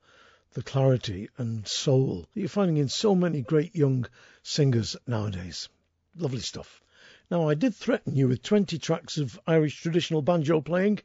[0.54, 4.08] the clarity and soul that you're finding in so many great young
[4.42, 5.70] singers nowadays.
[6.16, 6.82] Lovely stuff.
[7.30, 10.98] Now, I did threaten you with 20 tracks of Irish traditional banjo playing,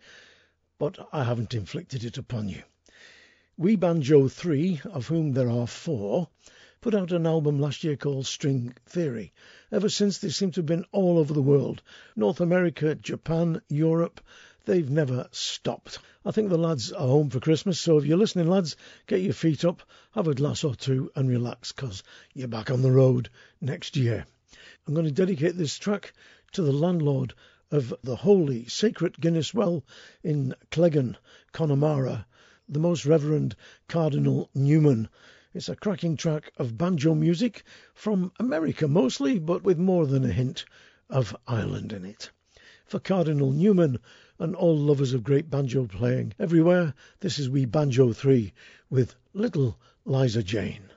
[0.78, 2.62] but I haven't inflicted it upon you.
[3.58, 6.30] We Banjo 3, of whom there are four,
[6.80, 9.34] put out an album last year called String Theory.
[9.70, 11.82] Ever since, they seem to have been all over the world
[12.16, 14.18] North America, Japan, Europe.
[14.64, 15.98] They've never stopped.
[16.24, 18.76] I think the lads are home for Christmas, so if you're listening, lads,
[19.06, 19.82] get your feet up,
[20.12, 22.02] have a glass or two, and relax, because
[22.32, 23.28] you're back on the road
[23.60, 24.24] next year.
[24.86, 26.14] I'm going to dedicate this track
[26.52, 27.34] to the landlord
[27.70, 29.84] of the holy, sacred Guinness Well
[30.24, 31.18] in Cleggan,
[31.52, 32.26] Connemara,
[32.70, 33.54] the Most Reverend
[33.86, 35.10] Cardinal Newman.
[35.52, 40.32] It's a cracking track of banjo music from America mostly, but with more than a
[40.32, 40.64] hint
[41.08, 42.30] of Ireland in it.
[42.86, 43.98] For Cardinal Newman
[44.38, 48.52] and all lovers of great banjo playing everywhere, this is We Banjo 3
[48.90, 50.92] with Little Liza Jane.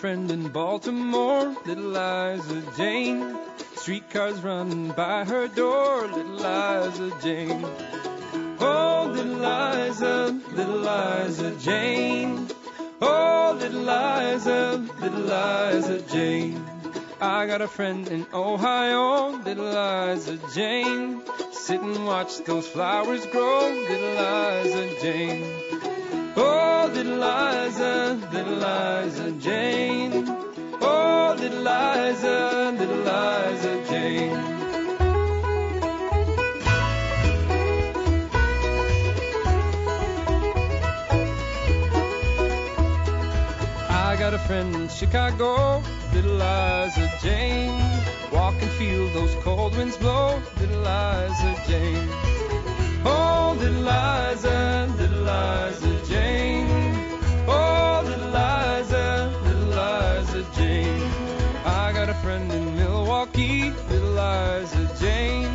[0.00, 3.36] Friend in Baltimore, little Liza Jane.
[3.74, 7.66] Streetcars running by her door, little Liza Jane.
[8.60, 12.48] Oh, little Liza, little Liza Jane.
[13.02, 16.64] Oh, little Liza, little Liza Jane.
[17.20, 21.20] I got a friend in Ohio, little Liza Jane.
[21.52, 25.44] Sit and watch those flowers grow, little Liza Jane.
[26.36, 30.26] Oh, little Liza, little Liza Jane.
[30.80, 34.36] Oh, little Liza, little Liza Jane.
[43.88, 47.80] I got a friend in Chicago, little Liza Jane.
[48.32, 52.08] Walk and feel those cold winds blow, little Liza Jane.
[53.04, 56.49] Oh, little Liza, little Liza Jane.
[62.30, 65.52] Friend in Milwaukee, little Liza Jane.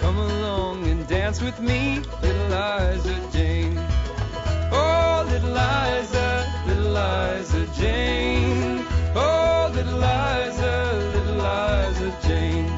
[0.00, 3.78] Come along and dance with me, little Liza Jane.
[4.70, 6.28] Oh, little Liza,
[6.66, 8.84] little Liza Jane.
[9.14, 10.74] Oh, little Liza,
[11.14, 12.68] little Liza Jane.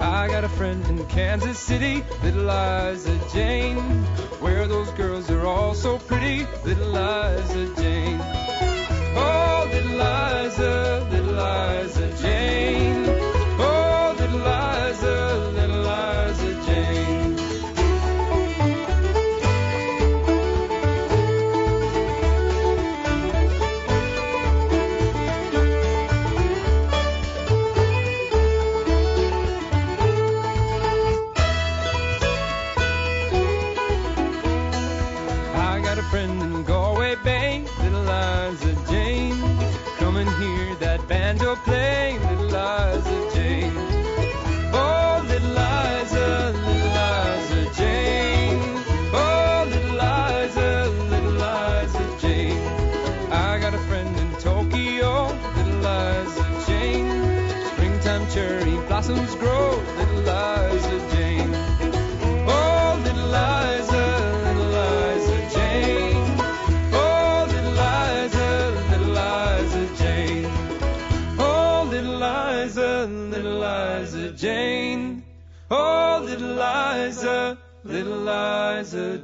[0.00, 3.80] I got a friend in Kansas City, little Liza Jane.
[4.44, 8.20] Where those girls are all so pretty, little Liza Jane.
[9.16, 13.05] Oh, little Liza, Liza Jane.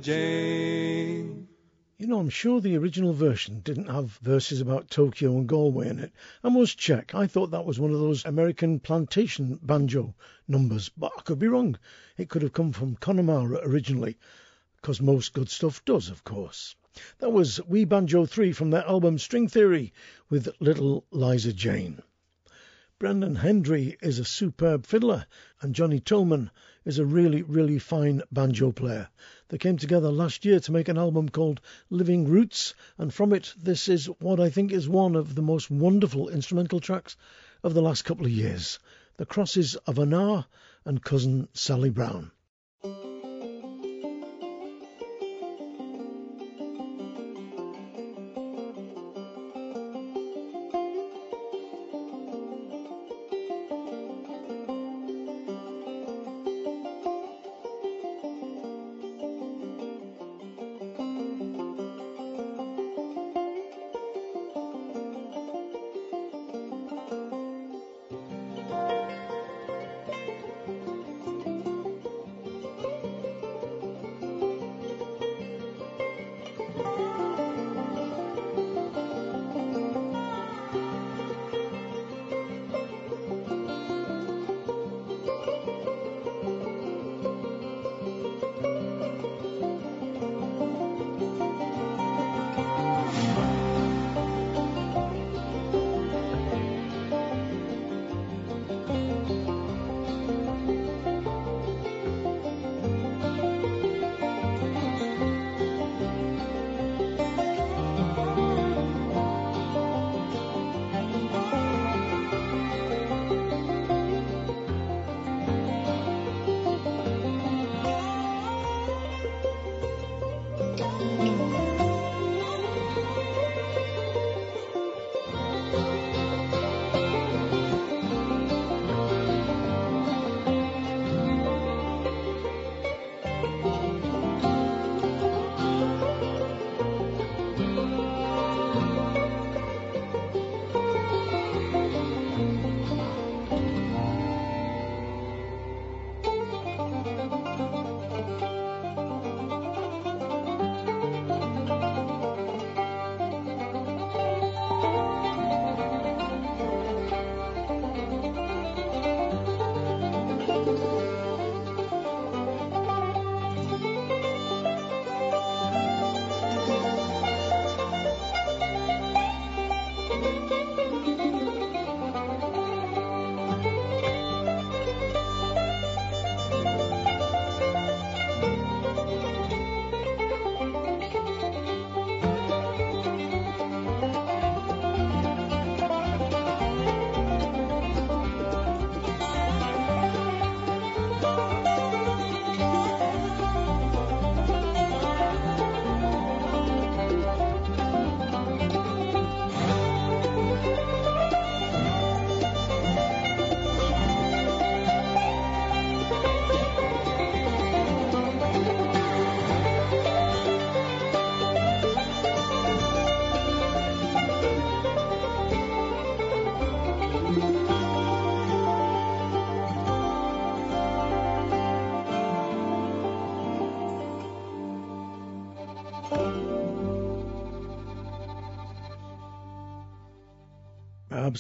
[0.02, 1.46] Jane.
[1.96, 6.00] You know, I'm sure the original version didn't have verses about Tokyo and Galway in
[6.00, 6.12] it.
[6.42, 7.14] I must check.
[7.14, 10.16] I thought that was one of those American plantation banjo
[10.48, 11.78] numbers, but I could be wrong.
[12.16, 14.18] It could have come from Connemara originally,
[14.74, 16.74] because most good stuff does, of course.
[17.20, 19.92] That was We Banjo 3 from their album String Theory
[20.28, 22.02] with Little Liza Jane.
[22.98, 25.26] Brendan Hendry is a superb fiddler,
[25.60, 26.52] and Johnny Tillman
[26.84, 29.08] is a really, really fine banjo player.
[29.52, 31.60] They came together last year to make an album called
[31.90, 35.70] Living Roots, and from it, this is what I think is one of the most
[35.70, 37.18] wonderful instrumental tracks
[37.62, 38.78] of the last couple of years
[39.18, 40.46] The Crosses of Annagh
[40.86, 42.30] and Cousin Sally Brown.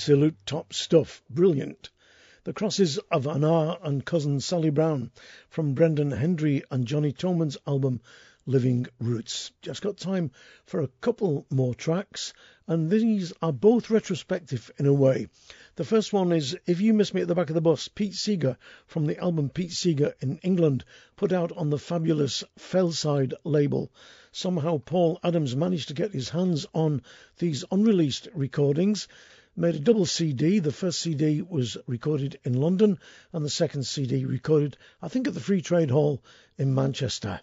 [0.02, 1.22] Absolute top stuff.
[1.30, 1.90] Brilliant.
[2.42, 5.12] The crosses of Annagh and cousin Sally Brown
[5.48, 8.00] from Brendan Hendry and Jonny Toman's album
[8.44, 9.52] Living Roots.
[9.62, 10.32] Just got time
[10.66, 12.32] for a couple more tracks,
[12.66, 15.28] and these are both retrospective in a way.
[15.76, 18.14] The first one is If You Miss Me at the Back of the Bus, Pete
[18.14, 18.56] Seeger
[18.88, 20.84] from the album Pete Seeger in England,
[21.14, 23.92] put out on the fabulous Fellside label.
[24.32, 27.02] Somehow Paul Adams managed to get his hands on
[27.38, 29.06] these unreleased recordings
[29.54, 30.58] made a double CD.
[30.58, 32.98] The first CD was recorded in London,
[33.32, 36.22] and the second CD recorded, I think, at the Free Trade Hall
[36.56, 37.40] in Manchester.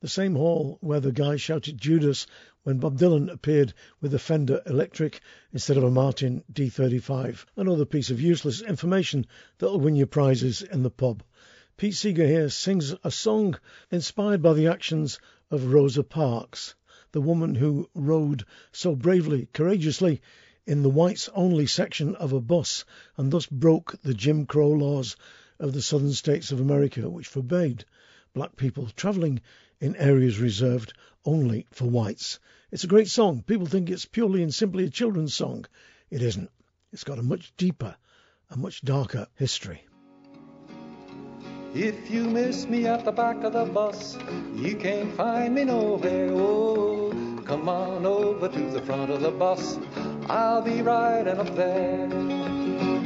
[0.00, 2.26] The same hall where the guy shouted Judas
[2.62, 5.20] when Bob Dylan appeared with a Fender Electric
[5.52, 7.44] instead of a Martin D35.
[7.56, 9.26] Another piece of useless information
[9.58, 11.22] that'll win you prizes in the pub.
[11.76, 13.58] Pete Seeger here sings a song
[13.90, 15.18] inspired by the actions
[15.50, 16.74] of Rosa Parks,
[17.12, 20.22] the woman who rode so bravely, courageously
[20.66, 22.84] in the whites only section of a bus
[23.16, 25.16] and thus broke the Jim Crow laws
[25.58, 27.84] of the southern states of America, which forbade
[28.34, 29.40] black people travelling
[29.80, 30.92] in areas reserved
[31.24, 32.38] only for whites.
[32.70, 33.42] It's a great song.
[33.42, 35.66] People think it's purely and simply a children's song.
[36.10, 36.50] It isn't.
[36.92, 37.96] It's got a much deeper,
[38.50, 39.86] a much darker history.
[41.74, 44.16] If you miss me at the back of the bus,
[44.54, 46.30] you can't find me nowhere.
[46.32, 47.12] Oh,
[47.44, 49.78] come on over to the front of the bus.
[50.28, 52.08] I'll be riding up there.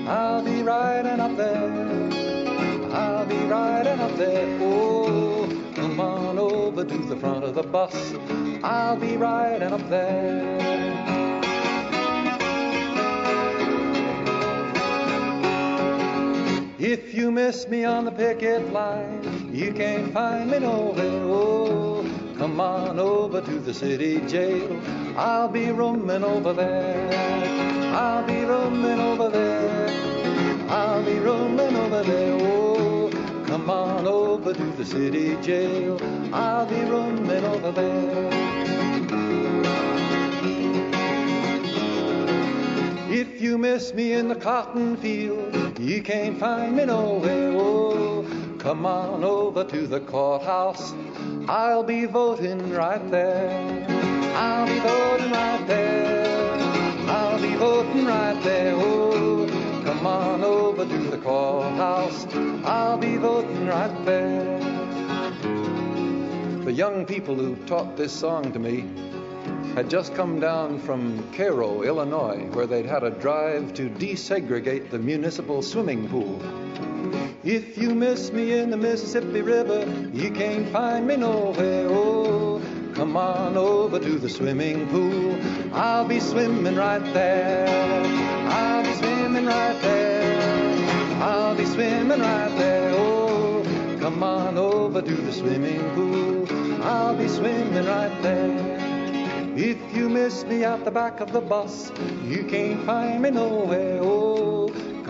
[0.09, 2.93] I'll be riding up there.
[2.93, 4.59] I'll be riding up there.
[4.63, 8.15] Oh, come on over to the front of the bus.
[8.63, 10.59] I'll be riding up there.
[16.79, 21.23] If you miss me on the picket line, you can't find me nowhere.
[21.25, 22.03] Oh,
[22.41, 24.81] come on over to the city jail.
[25.15, 27.13] I'll be roaming over there.
[27.95, 29.89] I'll be roaming over there.
[30.71, 32.39] I'll be roaming over there.
[32.41, 33.11] Oh,
[33.47, 36.01] come on over to the city jail.
[36.33, 38.31] I'll be roaming over there.
[43.11, 47.53] If you miss me in the cotton field, you can't find me nowhere.
[47.55, 48.25] Oh,
[48.61, 50.93] come on over to the courthouse.
[51.49, 53.87] I'll be voting right there.
[54.37, 56.59] I'll be voting right there.
[57.09, 58.75] I'll be voting right there.
[58.77, 62.27] Oh, come on over to the courthouse.
[62.65, 64.59] I'll be voting right there.
[66.65, 68.85] The young people who taught this song to me
[69.75, 74.99] had just come down from Cairo, Illinois, where they'd had a drive to desegregate the
[74.99, 76.39] municipal swimming pool.
[77.45, 81.87] If you miss me in the Mississippi River, you can't find me nowhere.
[81.89, 82.61] Oh,
[82.95, 85.39] come on over to the swimming pool.
[85.75, 87.67] I'll be swimming right there.
[88.49, 91.23] I'll be swimming right there.
[91.23, 92.91] I'll be swimming right there.
[92.95, 93.63] Oh,
[94.01, 96.83] come on over to the swimming pool.
[96.83, 98.81] I'll be swimming right there.
[99.57, 101.93] If you miss me at the back of the bus,
[102.25, 103.99] you can't find me nowhere.
[104.03, 104.60] Oh,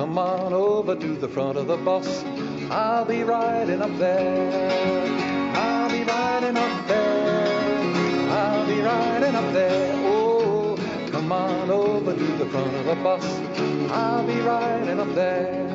[0.01, 2.24] come on over to the front of the bus.
[2.70, 5.52] I'll be riding up there.
[5.55, 8.31] I'll be riding up there.
[8.31, 9.93] I'll be riding up there.
[10.06, 10.78] Oh,
[11.10, 13.27] come on over to the front of the bus.
[13.90, 15.68] I'll be riding up there.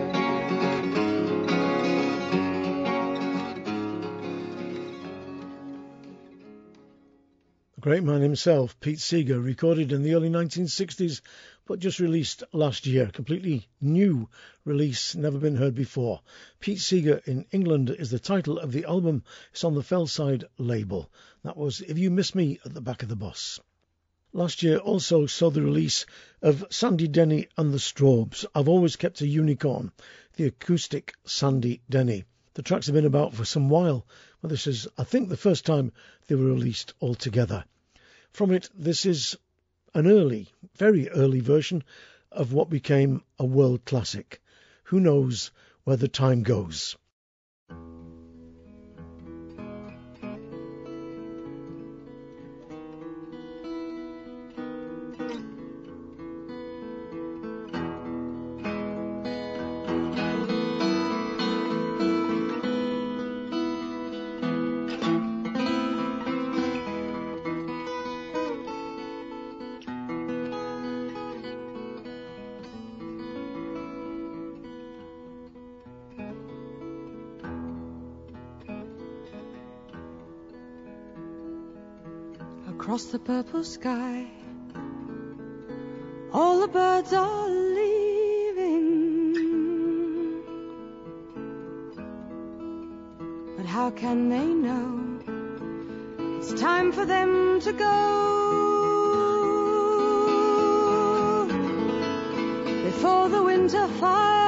[7.76, 11.22] The great man himself, Pete Seeger, recorded in the early 1960s
[11.66, 13.08] but just released last year.
[13.08, 14.30] Completely new
[14.64, 16.22] release, never been heard before.
[16.60, 19.24] Pete Seeger in England is the title of the album.
[19.52, 21.12] It's on the Fellside label.
[21.44, 23.60] That was If You Miss Me at the Back of the Bus.
[24.32, 26.06] Last year also saw the release
[26.42, 28.46] of Sandy Denny and the Strawbs.
[28.54, 29.92] I've always kept a unicorn,
[30.36, 32.26] the acoustic Sandy Denny.
[32.54, 34.06] The tracks have been about for some while,
[34.42, 35.94] but this is, I think, the first time
[36.28, 37.64] they were released altogether.
[38.34, 39.38] From it, this is
[39.96, 41.82] an early, very early version
[42.30, 44.42] of what became a world classic.
[44.84, 45.52] Who knows
[45.86, 46.98] where the time goes?
[83.26, 84.28] purple sky.
[86.32, 88.84] All the birds are leaving.
[93.58, 95.20] But how can they know?
[96.38, 97.96] It's time for them to go.
[102.84, 104.45] Before the winter fire.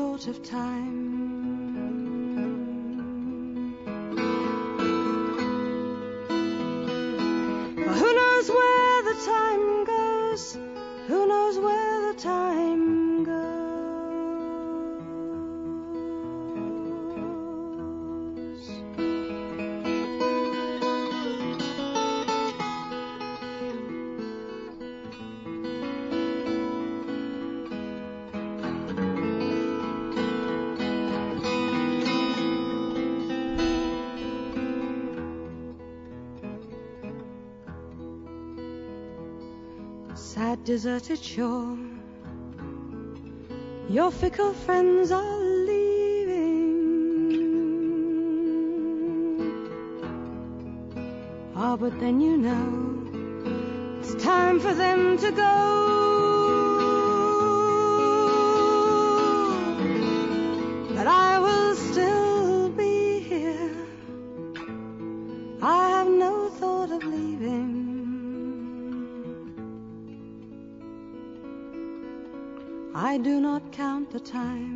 [0.00, 0.99] Thought of time.
[40.80, 41.76] Deserted shore.
[43.90, 45.38] Your fickle friends are
[45.68, 46.70] leaving.
[51.54, 55.99] Ah, but then you know it's time for them to go.
[74.30, 74.69] Time.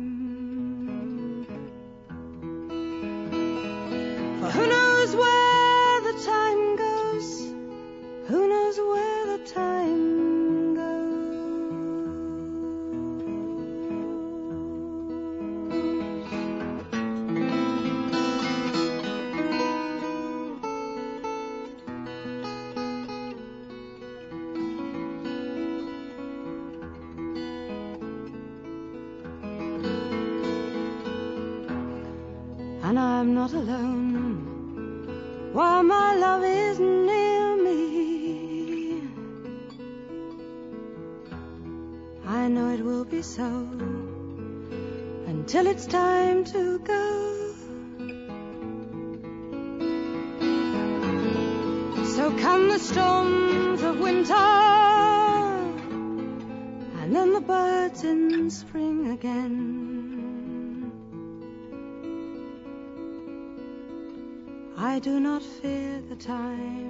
[65.45, 66.84] Fear the time.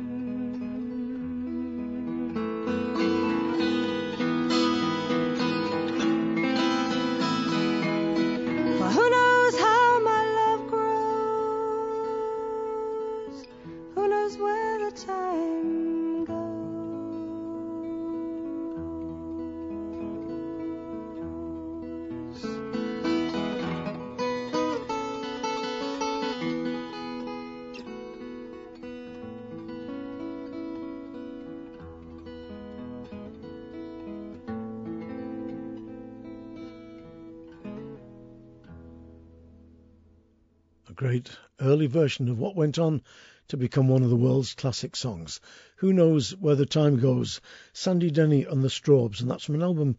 [40.95, 43.01] Great early version of what went on
[43.49, 45.39] to become one of the world's classic songs.
[45.77, 47.41] Who knows where the time goes?
[47.73, 49.97] Sandy Denny and the Strawbs, and that's from an album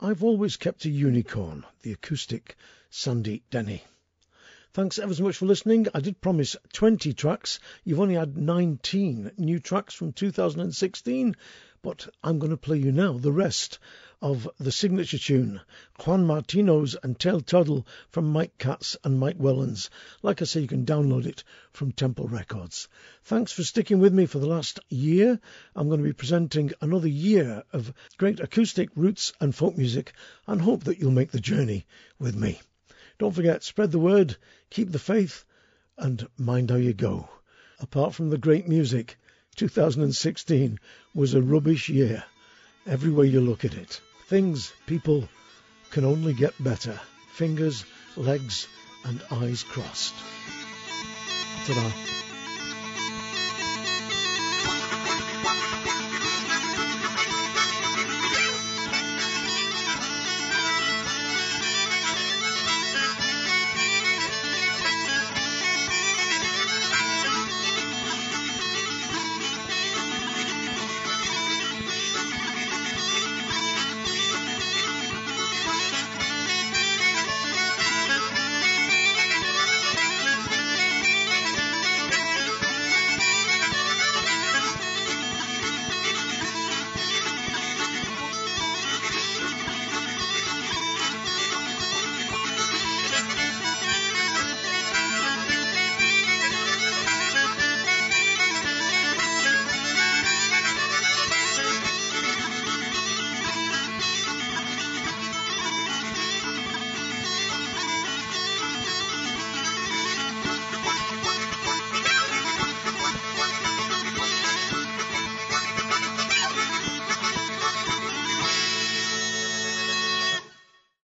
[0.00, 2.56] I've always kept a unicorn, the acoustic
[2.90, 3.84] Sandy Denny.
[4.72, 5.86] Thanks ever so much for listening.
[5.94, 7.60] I did promise 20 tracks.
[7.84, 11.36] You've only had 19 new tracks from 2016,
[11.82, 13.80] but I'm going to play you now the rest
[14.20, 15.60] of the signature tune,
[16.06, 19.88] Juan Martino's and Tail Toddle from Mike Katz and Mike Whellans.
[20.22, 21.42] Like I say, you can download it
[21.72, 22.86] from Temple Records.
[23.24, 25.40] Thanks for sticking with me for the last year.
[25.74, 30.12] I'm going to be presenting another year of great acoustic roots and folk music
[30.46, 31.84] and hope that you'll make the journey
[32.16, 32.60] with me.
[33.18, 34.36] Don't forget, spread the word,
[34.70, 35.44] keep the faith,
[35.98, 37.28] and mind how you go.
[37.80, 39.16] Apart from the great music,
[39.56, 40.78] 2016
[41.14, 42.24] was a rubbish year,
[42.86, 44.00] every way you look at it.
[44.28, 45.28] Things, people,
[45.90, 46.98] can only get better.
[47.34, 47.84] Fingers,
[48.16, 48.66] legs,
[49.04, 50.14] and eyes crossed.
[51.66, 52.31] Ta-da.